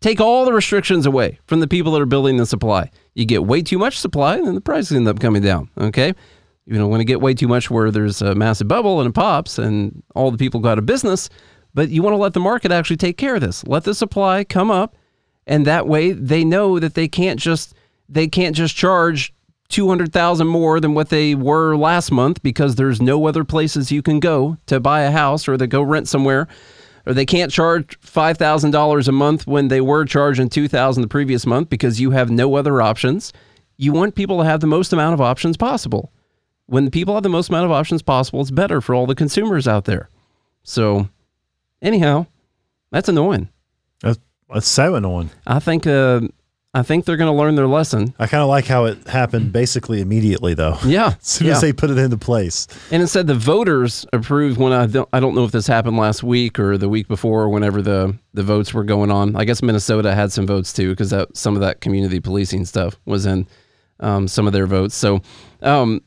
[0.00, 2.90] Take all the restrictions away from the people that are building the supply.
[3.14, 5.70] You get way too much supply, and then the prices end up coming down.
[5.78, 6.12] Okay,
[6.66, 9.14] you don't want to get way too much where there's a massive bubble and it
[9.14, 11.28] pops, and all the people go out of business.
[11.74, 13.64] But you want to let the market actually take care of this.
[13.66, 14.96] Let the supply come up,
[15.46, 17.74] and that way they know that they can't just
[18.08, 19.32] they can't just charge
[19.68, 23.92] two hundred thousand more than what they were last month because there's no other places
[23.92, 26.46] you can go to buy a house or to go rent somewhere
[27.06, 31.02] or they can't charge five thousand dollars a month when they were charging two thousand
[31.02, 33.32] the previous month because you have no other options.
[33.76, 36.12] You want people to have the most amount of options possible.
[36.66, 39.14] When the people have the most amount of options possible, it's better for all the
[39.14, 40.08] consumers out there.
[40.62, 41.08] So,
[41.80, 42.26] anyhow,
[42.90, 43.48] that's annoying.
[44.02, 44.18] That's,
[44.52, 45.30] that's so annoying.
[45.46, 46.22] I think uh,
[46.76, 48.14] I think they're going to learn their lesson.
[48.18, 50.76] I kind of like how it happened basically immediately, though.
[50.84, 51.54] Yeah, As soon yeah.
[51.54, 52.66] as they put it into place.
[52.90, 55.96] And it said the voters approved when I don't I don't know if this happened
[55.96, 59.36] last week or the week before or whenever the the votes were going on.
[59.36, 63.24] I guess Minnesota had some votes too because some of that community policing stuff was
[63.24, 63.46] in
[64.00, 64.94] um, some of their votes.
[64.94, 65.22] So,
[65.62, 66.02] um,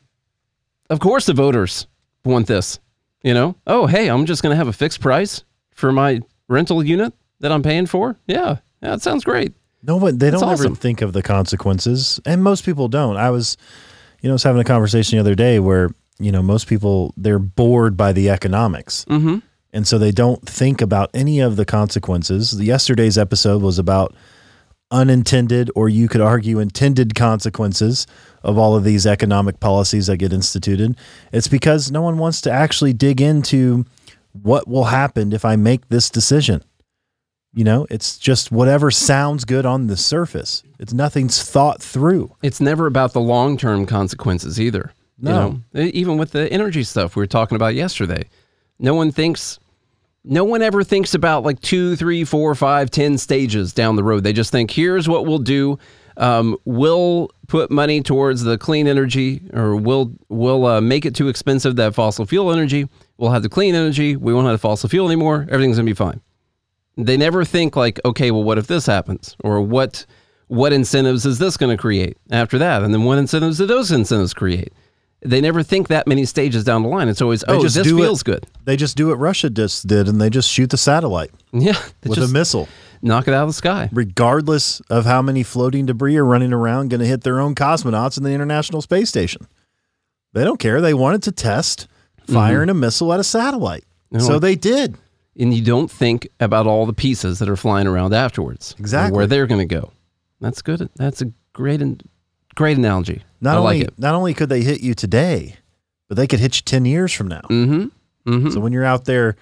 [0.90, 1.86] of course, the voters
[2.24, 2.78] want this.
[3.22, 6.82] You know, oh hey, I'm just going to have a fixed price for my rental
[6.84, 8.16] unit that I'm paying for.
[8.26, 9.52] Yeah, yeah, that sounds great.
[9.82, 10.66] No one, they don't awesome.
[10.66, 13.16] ever think of the consequences, and most people don't.
[13.16, 13.56] I was,
[14.20, 17.12] you know, I was having a conversation the other day where you know most people
[17.16, 19.38] they're bored by the economics, Mm-hmm.
[19.74, 22.58] and so they don't think about any of the consequences.
[22.60, 24.14] Yesterday's episode was about
[24.90, 28.06] unintended, or you could argue intended consequences
[28.42, 30.96] of all of these economic policies that get instituted.
[31.32, 33.84] It's because no one wants to actually dig into
[34.32, 36.62] what will happen if I make this decision.
[37.52, 40.62] You know, it's just whatever sounds good on the surface.
[40.78, 42.34] It's nothing's thought through.
[42.42, 44.92] it's never about the long term consequences either.
[45.18, 45.60] No.
[45.72, 48.28] You know, even with the energy stuff we were talking about yesterday,
[48.78, 49.58] no one thinks,
[50.24, 54.24] no one ever thinks about like two, three, four, five, ten stages down the road.
[54.24, 55.78] They just think, here's what we'll do.
[56.16, 61.28] Um, we'll put money towards the clean energy, or we'll we'll uh, make it too
[61.28, 62.88] expensive that fossil fuel energy.
[63.16, 64.16] We'll have the clean energy.
[64.16, 65.46] We won't have the fossil fuel anymore.
[65.50, 66.20] Everything's gonna be fine.
[66.96, 70.04] They never think like, okay, well, what if this happens, or what
[70.48, 73.92] what incentives is this going to create after that, and then what incentives do those
[73.92, 74.72] incentives create?
[75.22, 77.08] They never think that many stages down the line.
[77.08, 78.00] It's always, oh, just this do it.
[78.02, 78.46] feels good.
[78.64, 82.18] They just do what Russia just did, and they just shoot the satellite Yeah, with
[82.18, 82.68] a missile,
[83.02, 83.90] knock it out of the sky.
[83.92, 88.16] regardless of how many floating debris are running around, going to hit their own cosmonauts
[88.16, 89.46] in the International Space Station.
[90.32, 90.80] They don't care.
[90.80, 91.86] They wanted to test
[92.26, 92.78] firing mm-hmm.
[92.78, 94.96] a missile at a satellate, No, so they did.
[95.38, 98.74] and you don't think about all the pieces that are flying around afterwards.
[98.78, 99.16] Exactly.
[99.16, 99.92] Where they're going to go.
[100.40, 100.88] That's good.
[100.96, 102.00] That's a great, an-
[102.54, 103.22] great analogy.
[103.40, 105.56] Not I only like not only could they hit you today,
[106.08, 107.42] but they could hit you ten years from now.
[107.42, 108.30] Mm-hmm.
[108.30, 108.50] Mm-hmm.
[108.50, 109.36] So when you're out there,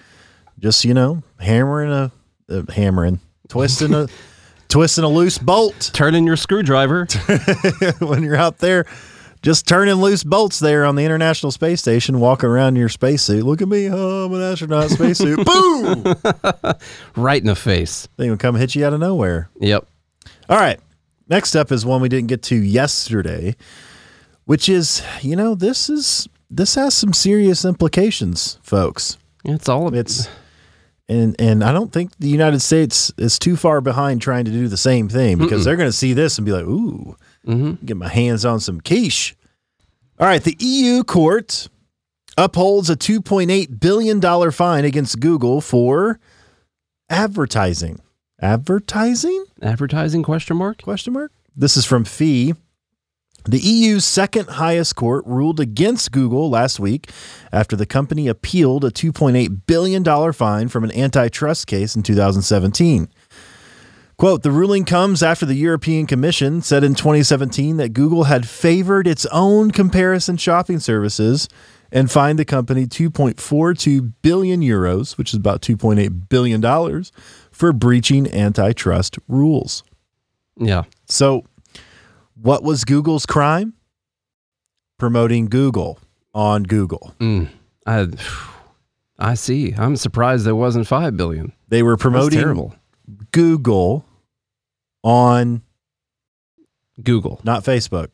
[0.59, 2.11] just you know, hammering a,
[2.49, 4.07] uh, hammering, twisting a,
[4.69, 5.91] twisting a loose bolt.
[5.93, 7.05] turning your screwdriver.
[7.99, 8.85] when you're out there,
[9.41, 13.43] just turning loose bolts there on the International Space Station, walking around in your spacesuit.
[13.43, 15.45] Look at me, oh, I'm an astronaut spacesuit.
[15.45, 16.03] Boom!
[17.15, 18.07] right in the face.
[18.17, 19.49] They would come hit you out of nowhere.
[19.59, 19.87] Yep.
[20.49, 20.79] All right.
[21.29, 23.55] Next up is one we didn't get to yesterday,
[24.45, 29.17] which is, you know, this is this has some serious implications, folks.
[29.45, 30.27] It's all It's
[31.07, 34.67] and and I don't think the United States is too far behind trying to do
[34.67, 37.15] the same thing because they're going to see this and be like, "Ooh,
[37.45, 37.85] mm-hmm.
[37.85, 39.35] get my hands on some quiche."
[40.19, 41.67] All right, the EU court
[42.37, 46.19] upholds a 2.8 billion dollar fine against Google for
[47.09, 48.01] advertising.
[48.41, 49.45] Advertising?
[49.61, 50.81] advertising question mark.
[50.81, 51.31] Question mark.
[51.55, 52.53] This is from FEE.
[53.45, 57.09] The EU's second highest court ruled against Google last week
[57.51, 63.09] after the company appealed a $2.8 billion fine from an antitrust case in 2017.
[64.17, 69.07] Quote, the ruling comes after the European Commission said in 2017 that Google had favored
[69.07, 71.47] its own comparison shopping services
[71.91, 77.11] and fined the company 2.42 billion euros, which is about 2.8 billion dollars,
[77.59, 79.83] for breaching antitrust rules.
[80.57, 80.83] Yeah.
[81.07, 81.43] So,
[82.41, 83.73] what was Google's crime?
[84.97, 85.99] Promoting Google
[86.33, 87.13] on Google.
[87.19, 87.49] Mm.
[87.85, 88.07] I,
[89.17, 89.73] I see.
[89.77, 91.51] I'm surprised there wasn't five billion.
[91.67, 92.39] They were promoting.
[93.31, 94.05] Google
[95.03, 95.61] on
[97.03, 97.41] Google.
[97.43, 98.07] not Facebook,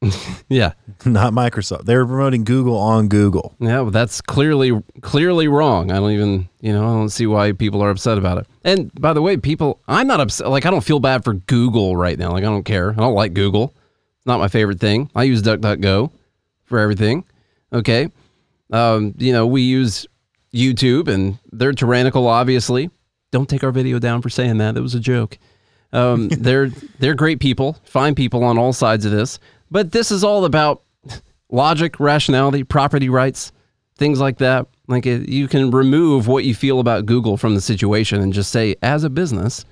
[0.48, 0.72] Yeah.
[1.04, 1.84] not Microsoft.
[1.84, 3.54] They were promoting Google on Google.
[3.58, 5.90] Yeah, well, that's clearly clearly wrong.
[5.90, 8.46] I don't even, you know, I don't see why people are upset about it.
[8.64, 10.48] And by the way, people, I'm not upset.
[10.48, 12.30] Like, I don't feel bad for Google right now.
[12.32, 12.92] Like, I don't care.
[12.92, 13.74] I don't like Google.
[14.16, 15.10] It's not my favorite thing.
[15.14, 16.10] I use DuckDuckGo
[16.64, 17.24] for everything.
[17.72, 18.08] Okay.
[18.72, 20.06] Um, you know, we use
[20.54, 22.90] YouTube and they're tyrannical, obviously.
[23.30, 24.76] Don't take our video down for saying that.
[24.76, 25.38] It was a joke.
[25.92, 29.38] Um, they're they're great people, fine people on all sides of this.
[29.70, 30.82] But this is all about
[31.50, 33.52] logic, rationality, property rights,
[33.96, 34.66] things like that.
[34.86, 38.50] Like it, you can remove what you feel about Google from the situation and just
[38.50, 39.64] say, as a business,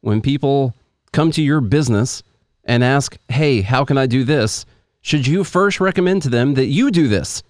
[0.00, 0.74] when people
[1.12, 2.22] come to your business
[2.64, 4.64] and ask, "Hey, how can I do this?"
[5.02, 7.42] Should you first recommend to them that you do this?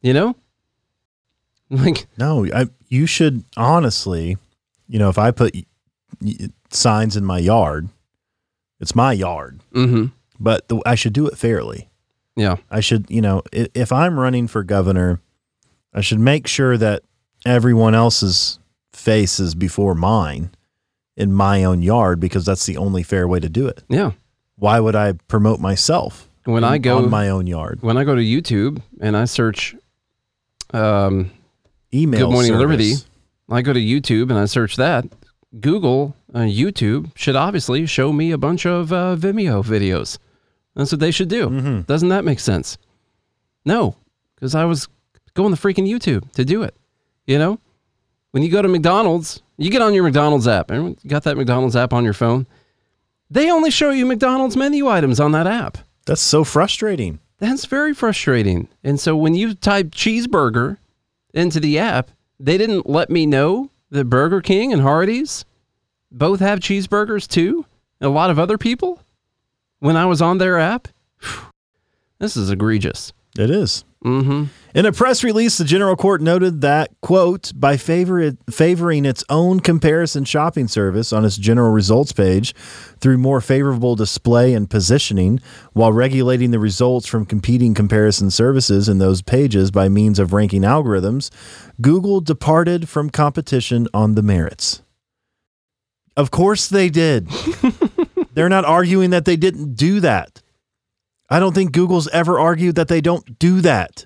[0.00, 0.36] You know,
[1.70, 4.36] like No, I, you should honestly,
[4.88, 5.54] you know, if I put
[6.70, 7.88] signs in my yard,
[8.80, 10.06] it's my yard, mm-hmm.
[10.40, 11.88] But the, I should do it fairly.
[12.36, 15.20] yeah, I should, you know, if, if I'm running for governor,
[15.94, 17.02] I should make sure that
[17.44, 18.58] everyone else's
[18.92, 20.50] face is before mine
[21.16, 23.82] in my own yard because that's the only fair way to do it.
[23.88, 24.12] yeah.
[24.58, 27.78] Why would I promote myself When I go on my own yard?
[27.82, 29.74] when I go to YouTube and I search
[30.72, 31.30] um,
[31.92, 32.60] Email Good Morning service.
[32.60, 32.94] Liberty.
[33.50, 35.04] I go to YouTube and I search that.
[35.60, 40.18] Google, uh, YouTube should obviously show me a bunch of uh, Vimeo videos.
[40.76, 41.48] That's what they should do.
[41.48, 41.80] Mm-hmm.
[41.82, 42.78] Doesn't that make sense?
[43.64, 43.96] No,
[44.34, 44.88] because I was
[45.34, 46.74] going to freaking YouTube to do it.
[47.26, 47.58] You know,
[48.30, 50.70] when you go to McDonald's, you get on your McDonald's app.
[50.70, 52.46] Everyone got that McDonald's app on your phone?
[53.30, 55.78] They only show you McDonald's menu items on that app.
[56.04, 57.18] That's so frustrating.
[57.38, 58.68] That's very frustrating.
[58.84, 60.76] And so when you type cheeseburger
[61.34, 65.44] into the app, they didn't let me know that Burger King and Hardee's
[66.12, 67.66] both have cheeseburgers too.
[68.00, 69.00] And a lot of other people
[69.80, 70.88] when I was on their app.
[72.18, 73.12] This is egregious.
[73.38, 73.84] It is.
[74.04, 74.44] Mm-hmm.
[74.74, 79.60] In a press release, the general court noted that, quote, by favor- favoring its own
[79.60, 82.54] comparison shopping service on its general results page
[83.00, 85.40] through more favorable display and positioning,
[85.72, 90.62] while regulating the results from competing comparison services in those pages by means of ranking
[90.62, 91.30] algorithms,
[91.80, 94.82] Google departed from competition on the merits.
[96.16, 97.28] Of course they did.
[98.36, 100.42] They're not arguing that they didn't do that.
[101.30, 104.04] I don't think Google's ever argued that they don't do that.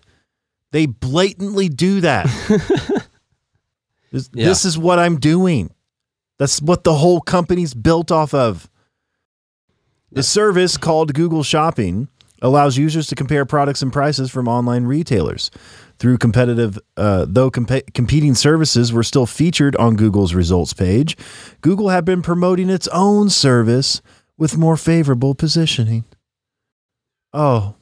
[0.71, 2.27] They blatantly do that.
[4.13, 4.47] this, Yeah.
[4.47, 5.75] this is what I'm doing.
[6.39, 8.71] That's what the whole company's built off of.
[10.13, 12.09] The service called Google Shopping
[12.43, 15.51] allows users to compare products and prices from online retailers.
[15.99, 21.17] Through competitive, uh, though compa- competing services were still featured on Google's results page,
[21.61, 24.01] Google had been promoting its own service
[24.41, 26.03] with more favorable positioning.
[27.33, 27.75] Oh,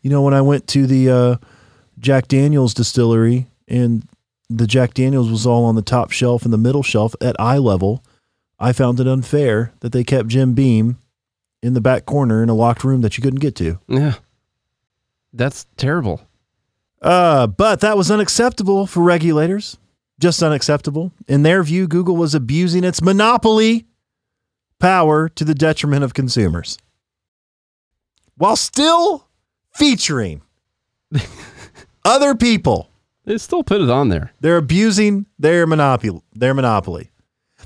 [0.00, 1.36] you know, when I went to the uh,
[1.98, 4.06] Jack Daniels distillery and
[4.48, 7.58] the Jack Daniels was all on the top shelf and the middle shelf at eye
[7.58, 8.04] level,
[8.58, 10.98] I found it unfair that they kept Jim Beam
[11.60, 13.80] in the back corner in a locked room that you couldn't get to.
[13.88, 14.14] Yeah.
[15.32, 16.22] That's terrible.
[17.02, 19.76] Uh, but that was unacceptable for regulators.
[20.20, 21.10] Just unacceptable.
[21.26, 23.86] In their view, Google was abusing its monopoly
[24.80, 26.78] power to the detriment of consumers
[28.36, 29.28] while still
[29.74, 30.42] featuring
[32.04, 32.90] other people.
[33.24, 34.32] They still put it on there.
[34.40, 36.20] They're abusing their monopoly.
[36.34, 37.10] Their monopoly.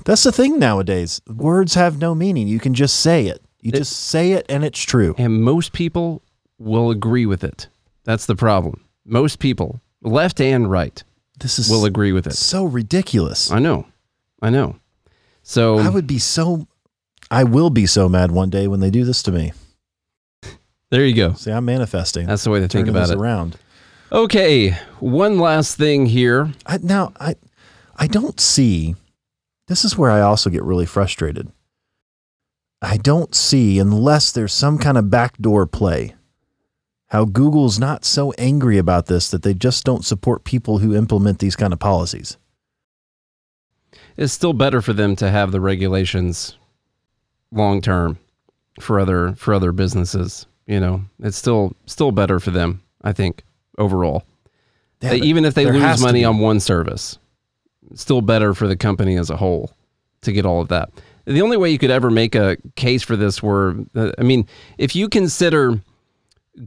[0.05, 1.21] That's the thing nowadays.
[1.27, 2.47] Words have no meaning.
[2.47, 3.41] You can just say it.
[3.59, 5.15] You just say it and it's true.
[5.17, 6.21] And most people
[6.57, 7.67] will agree with it.
[8.05, 8.85] That's the problem.
[9.05, 11.03] Most people, left and right,
[11.41, 12.33] This is will agree with it.
[12.33, 13.51] so ridiculous.
[13.51, 13.85] I know.
[14.41, 14.77] I know.
[15.43, 16.67] So I would be so
[17.31, 19.53] I will be so mad one day when they do this to me.
[20.89, 21.33] there you go.
[21.33, 22.25] See, I'm manifesting.
[22.25, 23.17] That's the way to think about it.
[23.17, 23.57] around.
[24.11, 26.51] Okay, one last thing here.
[26.65, 27.35] I, now I
[27.95, 28.95] I don't see.
[29.67, 31.51] This is where I also get really frustrated.
[32.81, 36.15] I don't see unless there's some kind of backdoor play.
[37.09, 41.39] How Google's not so angry about this that they just don't support people who implement
[41.39, 42.37] these kind of policies.
[44.15, 46.55] It's still better for them to have the regulations
[47.51, 48.17] long term
[48.79, 50.45] for other for other businesses.
[50.67, 52.81] You know, it's still still better for them.
[53.03, 53.43] I think
[53.77, 54.23] overall,
[55.01, 57.17] Yeah, They- even if they lose money on one service,
[57.91, 59.71] it's still better for the company as a whole
[60.23, 60.89] to get all of that.
[61.25, 64.45] The only way you could ever make a case for this were, uh, I mean,
[64.77, 65.79] if you consider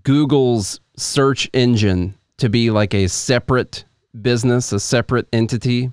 [0.02, 3.84] Google's search engine to be like a separate
[4.20, 5.90] business, a separate entity,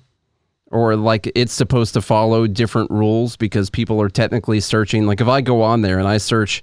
[0.70, 5.06] or like it's supposed to follow different rules because people are technically searching.
[5.06, 6.62] Like if I go on there and I search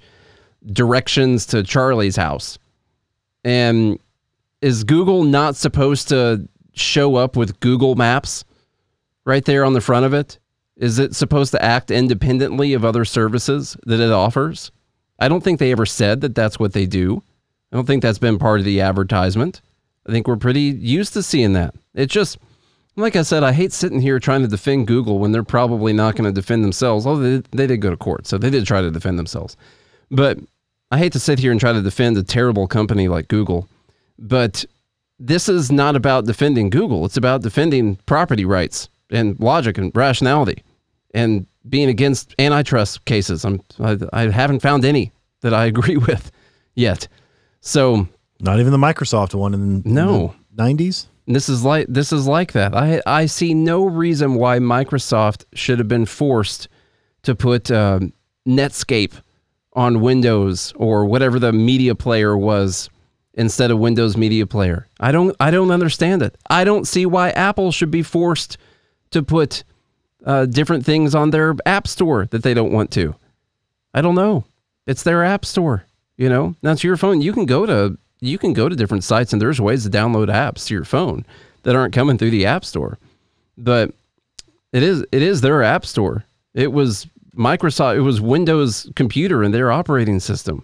[0.66, 2.58] directions to Charlie's house,
[3.44, 4.00] and
[4.62, 8.44] is Google not supposed to show up with Google Maps
[9.26, 10.40] right there on the front of it?
[10.78, 14.72] Is it supposed to act independently of other services that it offers?
[15.20, 17.24] I don't think they ever said that that's what they do.
[17.72, 19.62] I don't think that's been part of the advertisement.
[20.08, 21.74] I think we're pretty used to seeing that.
[21.96, 22.38] It's just,
[22.98, 26.16] like I said, I hate sitting here trying to defend Google when they're probably not
[26.16, 27.06] going to defend themselves.
[27.06, 29.56] Oh, they, they did go to court, so they did try to defend themselves.
[30.12, 30.40] But
[30.92, 33.70] I hate to sit here and try to defend a terrible company like Google.
[34.18, 34.66] But
[35.20, 37.06] this is not about defending Google.
[37.06, 40.64] It's about defending property rights and logic and rationality
[41.14, 43.46] and being against antitrust cases.
[43.46, 46.32] I'm, I, I haven't found any that I agree with
[46.76, 47.08] yet.
[47.62, 48.08] So
[48.40, 50.34] Not even the Microsoft one in, No.
[50.52, 51.06] in the 90s.
[51.28, 52.74] This is like this is like that.
[52.76, 56.70] I I see no reason why Microsoft should have been forced
[57.24, 58.14] to put um,
[58.48, 59.14] Netscape
[59.74, 62.90] on Windows or whatever the media player was
[63.34, 64.88] instead of Windows Media Player.
[65.00, 66.38] I don't I don't understand it.
[66.50, 68.58] I don't see why Apple should be forced
[69.12, 69.64] to put
[70.26, 73.16] uh, different things on their app store that they don't want to.
[73.94, 74.46] I don't know.
[74.86, 75.86] It's their app store.
[76.18, 77.22] You know, that's your phone.
[77.22, 80.28] You can go to you can go to different sites and there's ways to download
[80.28, 81.26] apps to your phone
[81.64, 82.98] that aren't coming through the app store.
[83.58, 83.92] But
[84.74, 86.24] it is it is their app store.
[86.54, 87.96] It was Microsoft.
[87.98, 90.64] It was Windows computer and their operating system.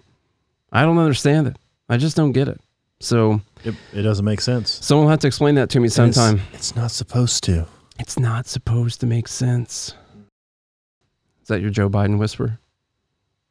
[0.72, 1.56] I don't understand it.
[1.88, 2.60] I just don't get it.
[3.00, 4.84] So It, it doesn't make sense.
[4.84, 6.40] someone will have to explain that to me And it's- sometime.
[6.52, 7.66] It's, not supposed to.
[7.98, 9.94] It's not supposed to make sense.
[11.42, 12.58] Is that your Joe Biden whisper?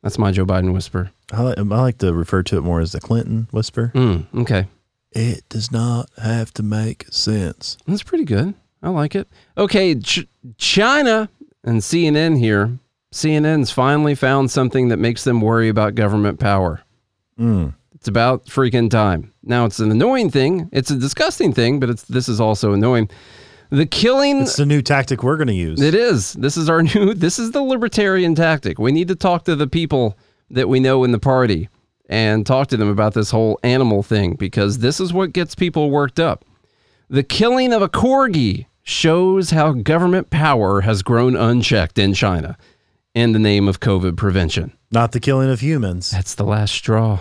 [0.01, 1.11] That's my Joe Biden whisper.
[1.31, 3.91] I like, I like to refer to it more as the Clinton whisper.
[3.95, 4.67] Mm, okay.
[5.11, 7.77] It does not have to make sense.
[7.87, 8.55] That's pretty good.
[8.81, 9.27] I like it.
[9.57, 11.29] Okay, Ch- China
[11.63, 12.77] and CNN here.
[13.13, 16.81] CNN's finally found something that makes them worry about government power.
[17.39, 17.73] Mm.
[17.93, 19.31] It's about freaking time.
[19.43, 20.67] Now it's an annoying thing.
[20.73, 23.09] It's a disgusting thing, but it's this is also annoying.
[23.69, 25.79] The killing It's the new tactic we're going to use.
[25.81, 26.33] It is.
[26.33, 27.13] This is our new.
[27.13, 28.77] This is the libertarian tactic.
[28.79, 30.17] We need to talk to the people
[30.53, 31.69] that we know in the party
[32.07, 35.89] and talk to them about this whole animal thing because this is what gets people
[35.89, 36.45] worked up.
[37.09, 42.57] The killing of a corgi shows how government power has grown unchecked in China
[43.13, 44.73] in the name of COVID prevention.
[44.91, 46.11] Not the killing of humans.
[46.11, 47.19] That's the last straw.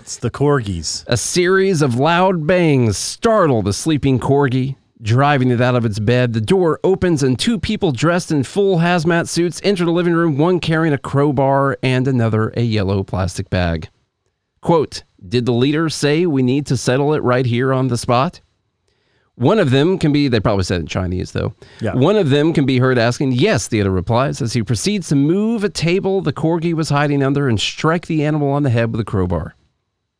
[0.00, 1.04] It's the corgis.
[1.06, 6.32] A series of loud bangs startle the sleeping corgi, driving it out of its bed.
[6.32, 10.38] The door opens and two people dressed in full hazmat suits enter the living room,
[10.38, 13.88] one carrying a crowbar and another a yellow plastic bag.
[14.60, 18.40] Quote, Did the leader say we need to settle it right here on the spot?
[19.34, 21.54] One of them can be, they probably said in Chinese though.
[21.80, 21.94] Yeah.
[21.94, 25.16] One of them can be heard asking, Yes, the other replies, as he proceeds to
[25.16, 28.92] move a table the corgi was hiding under and strike the animal on the head
[28.92, 29.56] with a crowbar.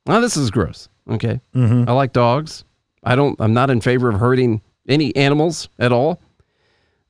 [0.07, 0.89] Now, this is gross.
[1.09, 1.41] Okay.
[1.55, 1.89] Mm-hmm.
[1.89, 2.64] I like dogs.
[3.05, 6.20] I don't, I'm not in favor of hurting any animals at all.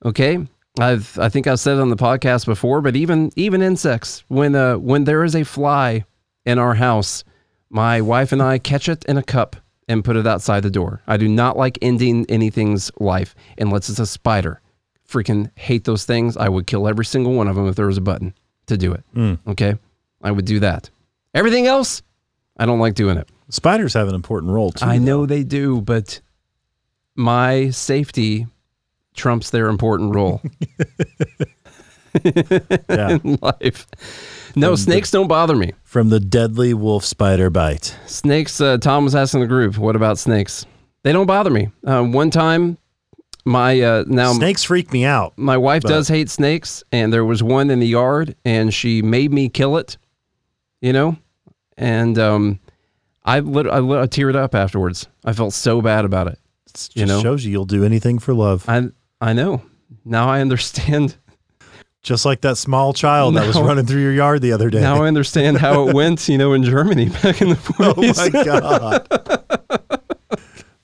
[0.04, 0.38] Okay,
[0.78, 4.24] I've I think I've said it on the podcast before, but even even insects.
[4.28, 6.04] When uh when there is a fly
[6.44, 7.24] in our house,
[7.70, 9.56] my wife and I catch it in a cup
[9.88, 11.02] and put it outside the door.
[11.06, 14.60] I do not like ending anything's life unless it's a spider.
[15.08, 16.36] Freaking hate those things.
[16.36, 18.34] I would kill every single one of them if there was a button
[18.66, 19.04] to do it.
[19.46, 19.74] Okay,
[20.22, 20.88] I would do that.
[21.34, 22.02] Everything else,
[22.56, 23.28] I don't like doing it.
[23.50, 24.86] Spiders have an important role too.
[24.86, 26.20] I know they do, but
[27.16, 28.46] my safety
[29.14, 30.40] trumps their important role
[32.24, 33.18] Yeah.
[33.24, 33.86] in life.
[34.54, 35.72] No, snakes don't bother me.
[35.82, 37.96] From the deadly wolf spider bite.
[38.06, 40.66] Snakes, uh, Tom was asking the group, what about snakes?
[41.04, 41.70] They don't bother me.
[41.86, 42.76] Uh, one time,
[43.46, 45.32] my, uh, now Snakes freak me out.
[45.36, 49.32] my wife does hate snakes, and there was one in the yard, and she made
[49.32, 49.96] me kill it,
[50.82, 51.16] you know?
[51.78, 52.60] And, um,
[53.24, 55.08] I, lit- I, lit- I teared up afterwards.
[55.24, 56.38] I felt so bad about it.
[56.74, 57.20] It just You know?
[57.20, 58.64] shows you you'll do anything for love.
[58.68, 58.88] I,
[59.20, 59.62] I know.
[60.04, 61.16] Now I understand
[62.02, 64.80] Just like that small child that was running through your yard the other day.
[64.80, 68.18] Now I understand how it went, you know, in Germany back in the 40s.
[68.34, 68.44] oh my
[69.78, 69.78] god.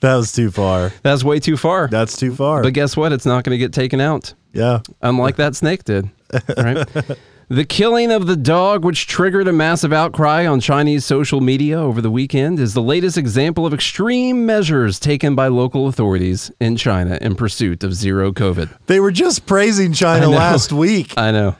[0.00, 0.92] that was too far.
[1.02, 1.88] That's way too far.
[1.88, 2.62] That's too far.
[2.62, 3.12] But guess what?
[3.12, 4.80] It's not going to get taken out, yeah.
[5.02, 6.08] unlike that snake did.
[6.56, 6.86] Right?
[7.48, 12.02] the killing of the dog, which triggered a massive outcry on Chinese social media over
[12.02, 17.18] the weekend, is the latest example of extreme measures taken by local authorities in China
[17.22, 18.68] in pursuit of zero COVID.
[18.86, 21.14] They were just praising China last week.
[21.16, 21.56] I know.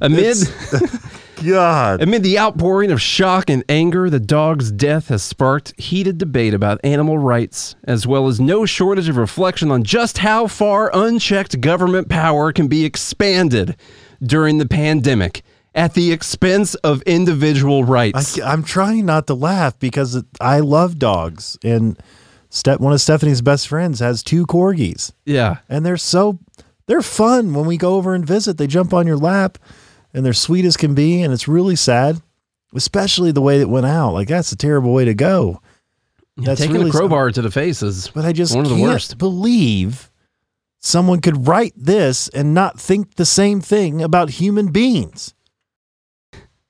[0.00, 0.36] Amid.
[1.44, 2.02] God.
[2.02, 6.80] Amid the outpouring of shock and anger, the dog's death has sparked heated debate about
[6.84, 12.08] animal rights, as well as no shortage of reflection on just how far unchecked government
[12.08, 13.76] power can be expanded
[14.22, 15.42] during the pandemic
[15.74, 18.38] at the expense of individual rights.
[18.38, 21.58] I, am trying not to laugh because it, I love dogs.
[21.64, 21.98] And
[22.50, 25.12] Ste- one of Stephanie's best friends has two corgis.
[25.24, 25.58] yeah.
[25.70, 26.38] and they're so
[26.86, 28.58] they're fun when we go over and visit.
[28.58, 29.56] They jump on your lap
[30.12, 32.20] and they're sweet as can be, and it's really sad,
[32.74, 34.12] especially the way it went out.
[34.12, 35.62] Like that's a terrible way to go.
[36.36, 38.76] That's Taking really a crowbar to the face is But I just one of the
[38.76, 39.16] can't worst.
[39.18, 40.10] believe
[40.82, 45.32] someone could write this and not think the same thing about human beings.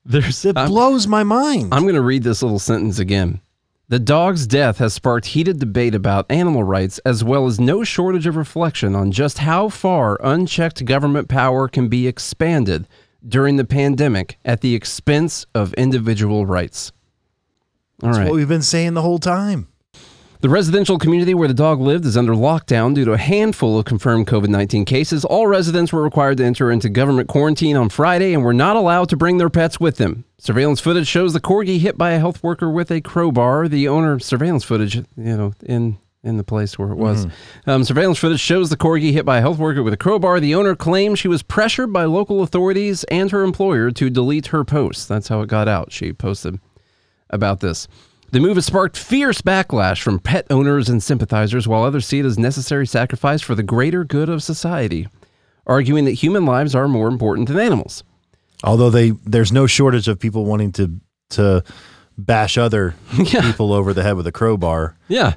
[0.05, 1.73] There's, It I'm- blows my mind.
[1.73, 3.41] I'm going to read this little sentence again.
[3.89, 8.27] The dog's death has sparked heated debate about animal rights, as well as no shortage
[8.27, 12.89] of reflection on just how far unchecked government power can be expanded
[13.27, 16.91] during the pandemic at the expense of individual rights.
[18.03, 18.29] All That's right.
[18.29, 19.69] what we've been saying the whole time.
[20.43, 23.85] The residential community where the dog lived is under lockdown due to a handful of
[23.85, 25.25] confirmed COVID 19 cases.
[25.25, 29.09] All residents were required to enter into government quarantine on Friday and were not allowed
[29.11, 30.25] to bring their pets with them.
[30.39, 33.69] Surveillance footage shows the corgi hit by a health worker with a crowbar.
[33.69, 37.29] The owner surveillance footage, you know, in in the place where it was.
[37.69, 40.41] Um, surveillance footage shows the corgi hit by a health worker with a crowbar.
[40.41, 44.65] The owner claims she was pressured by local authorities and her employer to delete her
[44.65, 45.09] post.
[45.09, 45.93] That's how it got out.
[45.93, 46.59] She posted
[47.31, 47.87] about this.
[48.33, 52.25] The move has sparked fierce backlash from pet owners and sympathizers, while others see it
[52.25, 55.07] as necessary sacrifice for the greater good of society,
[55.67, 58.03] arguing that human lives are more important than animals.
[58.65, 60.99] Although they there's no shortage of people wanting to
[61.31, 61.63] to
[62.17, 63.43] bash other Yeah.
[63.43, 64.97] people over the head with a crowbar.
[65.09, 65.35] Yeah,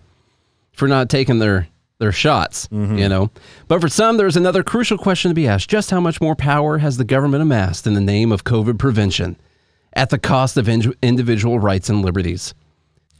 [0.72, 1.68] for not taking their
[2.00, 2.98] their shots, mm-hmm.
[2.98, 3.30] you know.
[3.68, 6.78] But for some, there's another crucial question to be asked: Just how much more power
[6.78, 9.36] has the government amassed in the name of COVID prevention,
[9.92, 12.54] at the cost of in- individual rights and liberties?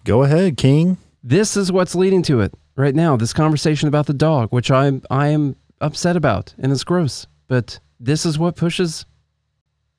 [0.06, 0.98] Go ahead, King.
[1.24, 3.18] this is what's leading to it right now.
[3.18, 7.28] This conversation about the dog, which I'm I am upset about, and it's gross.
[7.48, 9.06] But this is what pushes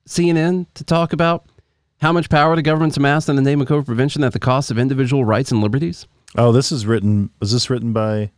[0.08, 1.46] CNN to talk about
[2.00, 4.70] how much power the government's amassed in the name of COVID prevention at the cost
[4.70, 6.06] of individual rights and liberties.
[6.36, 7.30] Oh, this is written.
[7.40, 8.30] Was this written by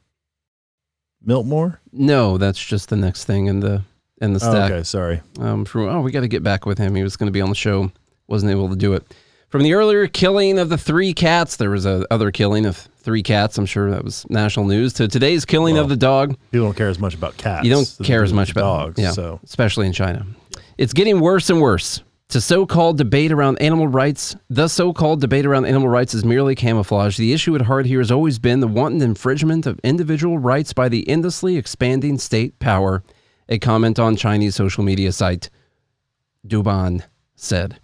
[1.27, 1.79] Miltmore?
[1.93, 3.83] No, that's just the next thing in the
[4.23, 4.71] in the Oh, stack.
[4.73, 5.21] okay, sorry.
[5.39, 6.95] um, from oh, we got to get back with him.
[6.95, 7.93] He was going to be on the show,
[8.27, 9.15] wasn't able to do it.
[9.49, 13.23] From the earlier killing of the three cats, there was a other killing of three
[13.23, 13.57] cats.
[13.57, 14.93] I'm sure that was national news.
[14.95, 17.65] To today's killing Well, of the dog, People don't care as much about cats.
[17.65, 18.99] you don't care as much about dogs.
[19.01, 20.27] yeah, So especially in China.
[20.77, 22.03] It's getting worse and worse.
[22.29, 27.17] To so-called debate around animal rights, the so-called debate around animal rights is merely camouflage.
[27.17, 30.91] The issue at heart here has always been the wanton infringement of individual rights by
[30.91, 33.03] the endlessly expanding state power.
[33.49, 35.49] A comment on Chinese social media site
[36.47, 37.03] Douban
[37.35, 37.81] said,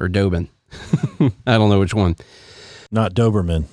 [0.00, 0.48] or Dobin.
[1.46, 2.16] I don't know which one.
[2.90, 3.64] not Doberman.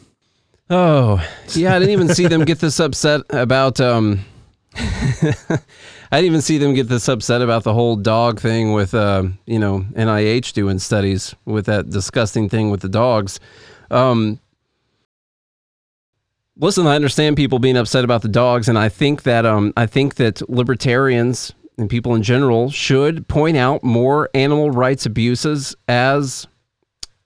[0.69, 4.23] Oh, yeah, I didn't even see them get this upset about um
[4.75, 9.23] I didn't even see them get this upset about the whole dog thing with uh,
[9.45, 13.39] you know, NIH doing studies with that disgusting thing with the dogs.
[13.89, 14.39] Um
[16.59, 19.85] listen, I understand people being upset about the dogs, and I think that um, I
[19.85, 26.47] think that libertarians and people in general should point out more animal rights abuses as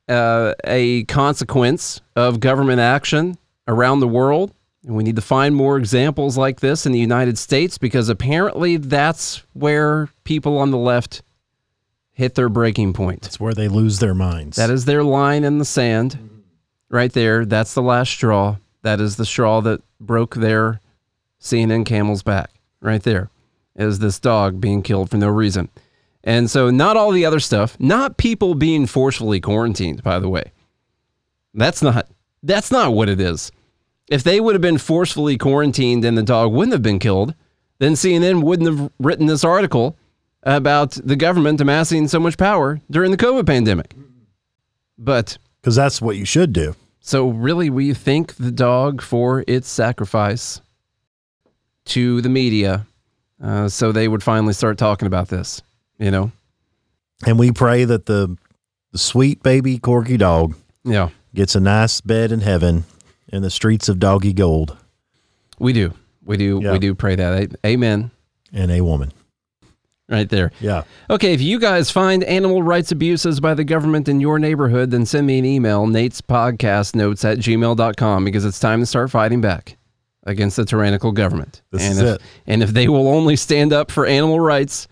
[0.08, 3.38] uh, a consequence of government action
[3.68, 4.54] around the world.
[4.86, 8.76] And we need to find more examples like this in the United States because apparently
[8.78, 11.22] that's where people on the left
[12.12, 13.26] hit their breaking point.
[13.26, 14.58] It's where they lose their minds.
[14.58, 16.44] That is their line in the sand
[16.90, 17.46] right there.
[17.46, 18.58] That's the last straw.
[18.82, 20.82] That is the straw that broke their
[21.42, 22.50] CNN camel's back
[22.82, 23.30] right there.
[23.76, 25.70] Is this dog being killed for no reason?
[26.24, 30.52] And so, not all the other stuff, not people being forcefully quarantined, by the way.
[31.54, 32.08] That's not
[32.42, 33.52] that's not what it is.
[34.10, 37.36] If they would have been forcefully quarantined and the dog wouldn't have been killed,
[37.80, 39.98] then CNN wouldn't have written this article
[40.44, 43.96] about the government amassing so much power during the COVID pandemic.
[44.98, 46.76] But because that's what you should do.
[47.00, 50.62] so, really, we thank the dog for its sacrifice
[51.86, 52.86] to the media
[53.42, 55.62] uh, so they would finally start talking about this,
[56.04, 56.32] you know?
[57.26, 58.38] And we pray that the,
[58.92, 62.84] the sweet baby corgi dog Yeah, gets a nice bed in heaven
[63.28, 64.78] in the streets of doggy gold
[65.60, 65.94] we do.
[66.26, 66.60] We do.
[66.62, 66.74] Yeah.
[66.74, 67.56] We do pray that.
[67.66, 68.12] Amen.
[68.52, 69.12] and a woman.
[70.10, 70.52] Right there.
[70.60, 70.84] Yeah.
[71.10, 75.06] Okay, if you guys find animal rights abuses by the government in your neighborhood, then
[75.06, 79.40] send me an email, Nate's podcast notes at gmail.com, because it's time to start fighting
[79.40, 79.78] back
[80.24, 81.62] against the tyrannical government.
[81.72, 82.22] This and is if, it.
[82.46, 84.90] And if they will only stand up for animal rights,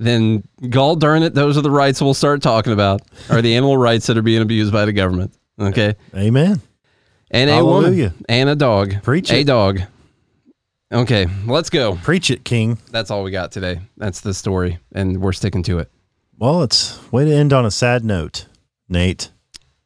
[0.00, 3.76] then gall darn it, those are the rights we'll start talking about, are the animal
[3.76, 5.32] rights that are being abused by the government.
[5.60, 5.94] Okay.
[6.16, 6.60] Amen.
[7.30, 9.02] And a woman and a dog.
[9.02, 9.46] Preach A it.
[9.46, 9.80] dog.
[10.92, 11.94] Okay, let's go.
[11.96, 12.76] Preach it, King.
[12.90, 13.80] That's all we got today.
[13.96, 15.88] That's the story, and we're sticking to it.
[16.36, 18.46] Well, it's way to end on a sad note,
[18.88, 19.30] Nate.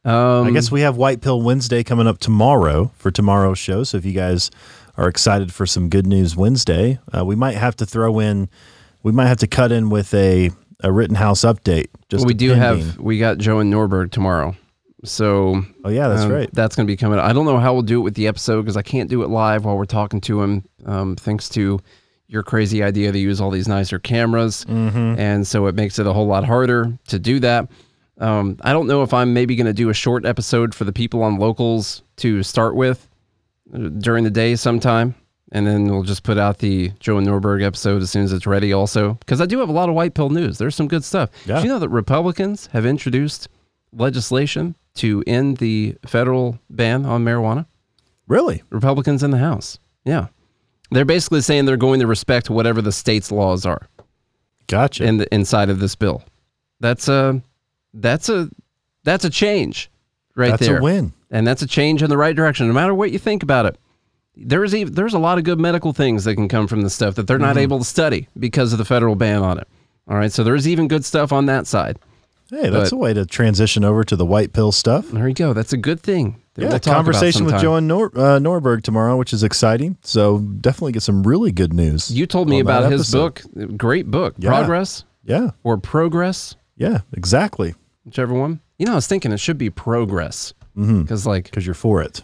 [0.03, 3.83] Um, I guess we have White Pill Wednesday coming up tomorrow for tomorrow's show.
[3.83, 4.49] So if you guys
[4.97, 8.49] are excited for some good news Wednesday, uh, we might have to throw in,
[9.05, 10.49] we might have to cut in with a,
[10.81, 11.87] a Rittenhouse update.
[12.09, 14.55] Just we do have we got Joe and Norberg tomorrow,
[15.03, 16.49] so Oh yeah, that's um, right.
[16.51, 17.19] That's going to be coming.
[17.19, 19.29] I don't know how we'll do it with the episode because I can't do it
[19.29, 20.65] live while we're talking to him.
[20.85, 21.79] Um, thanks to
[22.27, 25.19] your crazy idea to use all these nicer cameras, Mm-hmm.
[25.19, 27.69] and so it makes it a whole lot harder to do that.
[28.17, 30.93] Um, I don't know if I'm maybe going to do a short episode for the
[30.93, 33.07] people on locals to start with
[33.73, 35.13] uh, during the day sometime.
[35.55, 38.73] And then we'll just put out the Johan Norberg episode as soon as it's ready,
[38.73, 39.13] also.
[39.13, 40.57] Because I do have a lot of white pill news.
[40.57, 41.29] There's some good stuff.
[41.45, 41.55] Yeah.
[41.55, 43.47] Did you know that Republicans have introduced
[43.93, 47.67] legislation to end the federal ban on marijuana?
[48.27, 48.63] Really?
[48.69, 49.79] Republicans in the House.
[50.03, 50.27] Yeah.
[50.91, 53.87] They're basically saying they're going to respect whatever the state's laws are
[54.67, 55.05] Gotcha.
[55.05, 56.21] in the inside of this bill.
[56.81, 57.41] That's a
[57.93, 58.49] that's a
[59.05, 59.89] that's a change
[60.35, 60.79] right that's there.
[60.79, 61.13] a win.
[61.31, 63.77] And that's a change in the right direction no matter what you think about it.
[64.37, 67.15] There's even, there's a lot of good medical things that can come from this stuff
[67.15, 67.45] that they're Mm-hmm.
[67.45, 69.67] not able to study because of the federal ban on it.
[70.07, 71.97] All right, so there's even good stuff on that side.
[72.51, 75.09] Hey, that's But- a way to transition over to the white pill stuff.
[75.09, 75.53] There you go.
[75.53, 76.41] That's a good thing.
[76.57, 79.97] Yeah, we'll conversation with and Nor- uh, Norberg tomorrow, which is exciting.
[80.03, 82.09] So definitely get some really good news.
[82.11, 83.41] You told me about his book.
[83.75, 84.35] Great book.
[84.37, 84.51] Yeah.
[84.51, 87.73] Progress Yeah, or Progress, yeah, exactly.
[88.05, 88.61] whichever one.
[88.77, 92.21] You know, I was thinking it should be Progress because, like, Because you're for it.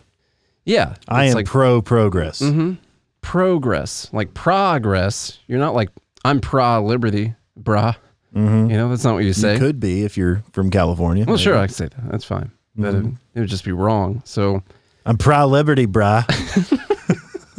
[0.66, 2.41] Yeah, I am like pro progress.
[2.41, 2.74] Mm-hmm.
[3.22, 5.39] progress, like progress.
[5.47, 5.89] You're not like
[6.24, 7.95] I'm pro liberty, brah.
[8.36, 8.70] Mm-hmm.
[8.72, 9.53] You know, that's not what you say.
[9.53, 11.26] You could be if you're from California.
[11.26, 12.12] Well, sure, I can say that.
[12.12, 12.51] That's fine.
[12.76, 13.07] But mm-hmm.
[13.07, 14.22] it, it would just be wrong.
[14.24, 14.64] So,
[15.05, 16.26] I'm pro liberty, brah.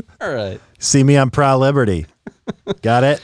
[0.20, 0.60] all right.
[0.78, 2.06] See me, I'm pro liberty.
[2.80, 3.20] Got it?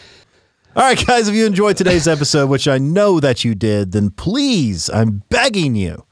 [0.76, 4.11] All right, guys, if you enjoyed today's episode, which I know that you did, then
[4.11, 6.05] please, I'm begging you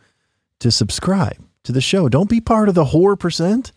[0.61, 2.09] to subscribe to the show.
[2.09, 3.73] Don't be part of the whore percent.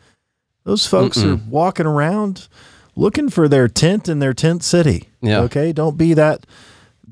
[0.64, 2.48] Those folks are walking around
[2.96, 5.10] looking for their tent in their tent city.
[5.22, 5.42] Yeah.
[5.42, 5.74] Okay.
[5.74, 6.46] Don't be that.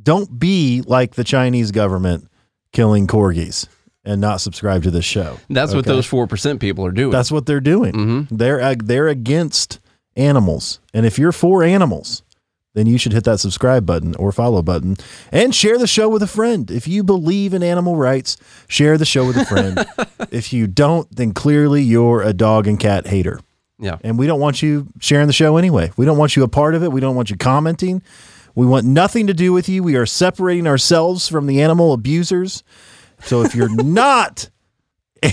[0.02, 2.30] Don't be like the Chinese government
[2.72, 3.68] killing corgis
[4.06, 5.38] and not subscribe to this show.
[5.50, 7.12] That's what those 4% people are doing.
[7.12, 7.94] That's what they're doing.
[7.94, 8.36] Mm-hmm.
[8.36, 9.80] They're they're against
[10.16, 12.24] animals, and if you're for animals,
[12.78, 14.96] then you should hit that subscribe button or follow button
[15.32, 16.70] and share the show with a friend.
[16.70, 19.86] If you believe in animal rights, share the show with a friend.
[20.32, 23.40] if you don't, then clearly you're a dog and cat hater.
[23.80, 23.98] yeah.
[24.04, 25.92] And we don't want you sharing the show anyway.
[25.98, 26.92] We don't want you a part of it.
[26.92, 28.02] We don't want you commenting.
[28.56, 29.84] We want nothing to do with you.
[29.84, 32.64] We are separating ourselves from the animal abusers.
[33.24, 34.50] So if you're not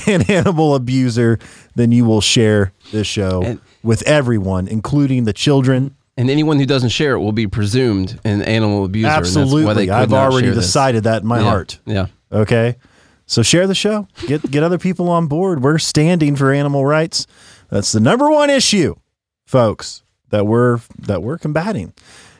[0.06, 1.38] an animal abuser,
[1.74, 5.94] then you will share this show And- with everyone, including the children.
[6.16, 9.08] And anyone who doesn't share it will be presumed an animal abuser.
[9.08, 9.90] and that's why they Absolutely.
[9.90, 10.66] I've already share this.
[10.66, 11.44] decided that in my Yeah.
[11.44, 11.78] heart.
[11.86, 12.06] Yeah.
[12.32, 12.76] Okay.
[13.26, 14.06] So share the show.
[14.26, 15.62] Get get other people on board.
[15.62, 17.26] We're standing for animal rights.
[17.70, 18.94] That's the number one issue,
[19.46, 21.92] folks, that we're that we're combating.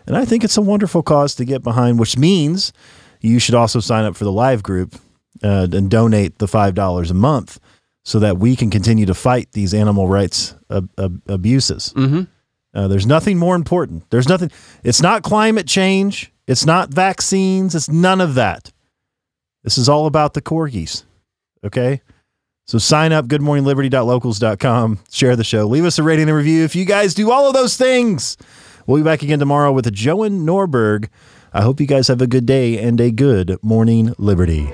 [0.06, 2.72] And I think it's a wonderful cause to get behind, which means
[3.20, 4.94] you should also sign up for the live group
[5.42, 7.58] uh, and donate the $5 a month
[8.04, 11.94] so that we can continue to fight these animal rights ab- ab- abuses.
[11.96, 12.24] Mm-hmm.
[12.74, 14.08] Uh, there's nothing more important.
[14.10, 14.50] There's nothing.
[14.82, 16.32] It's not climate change.
[16.46, 17.74] It's not vaccines.
[17.74, 18.72] It's none of that.
[19.62, 21.04] This is all about the corgis.
[21.64, 22.02] Okay.
[22.66, 26.64] So sign up, goodmorningliberty.locals.com, share the show, leave us a rating and review.
[26.64, 28.38] If you guys do all of those things,
[28.86, 31.08] we'll be back again tomorrow with Johan Norberg.
[31.52, 34.72] I hope you guys have a good day and a good morning, Liberty.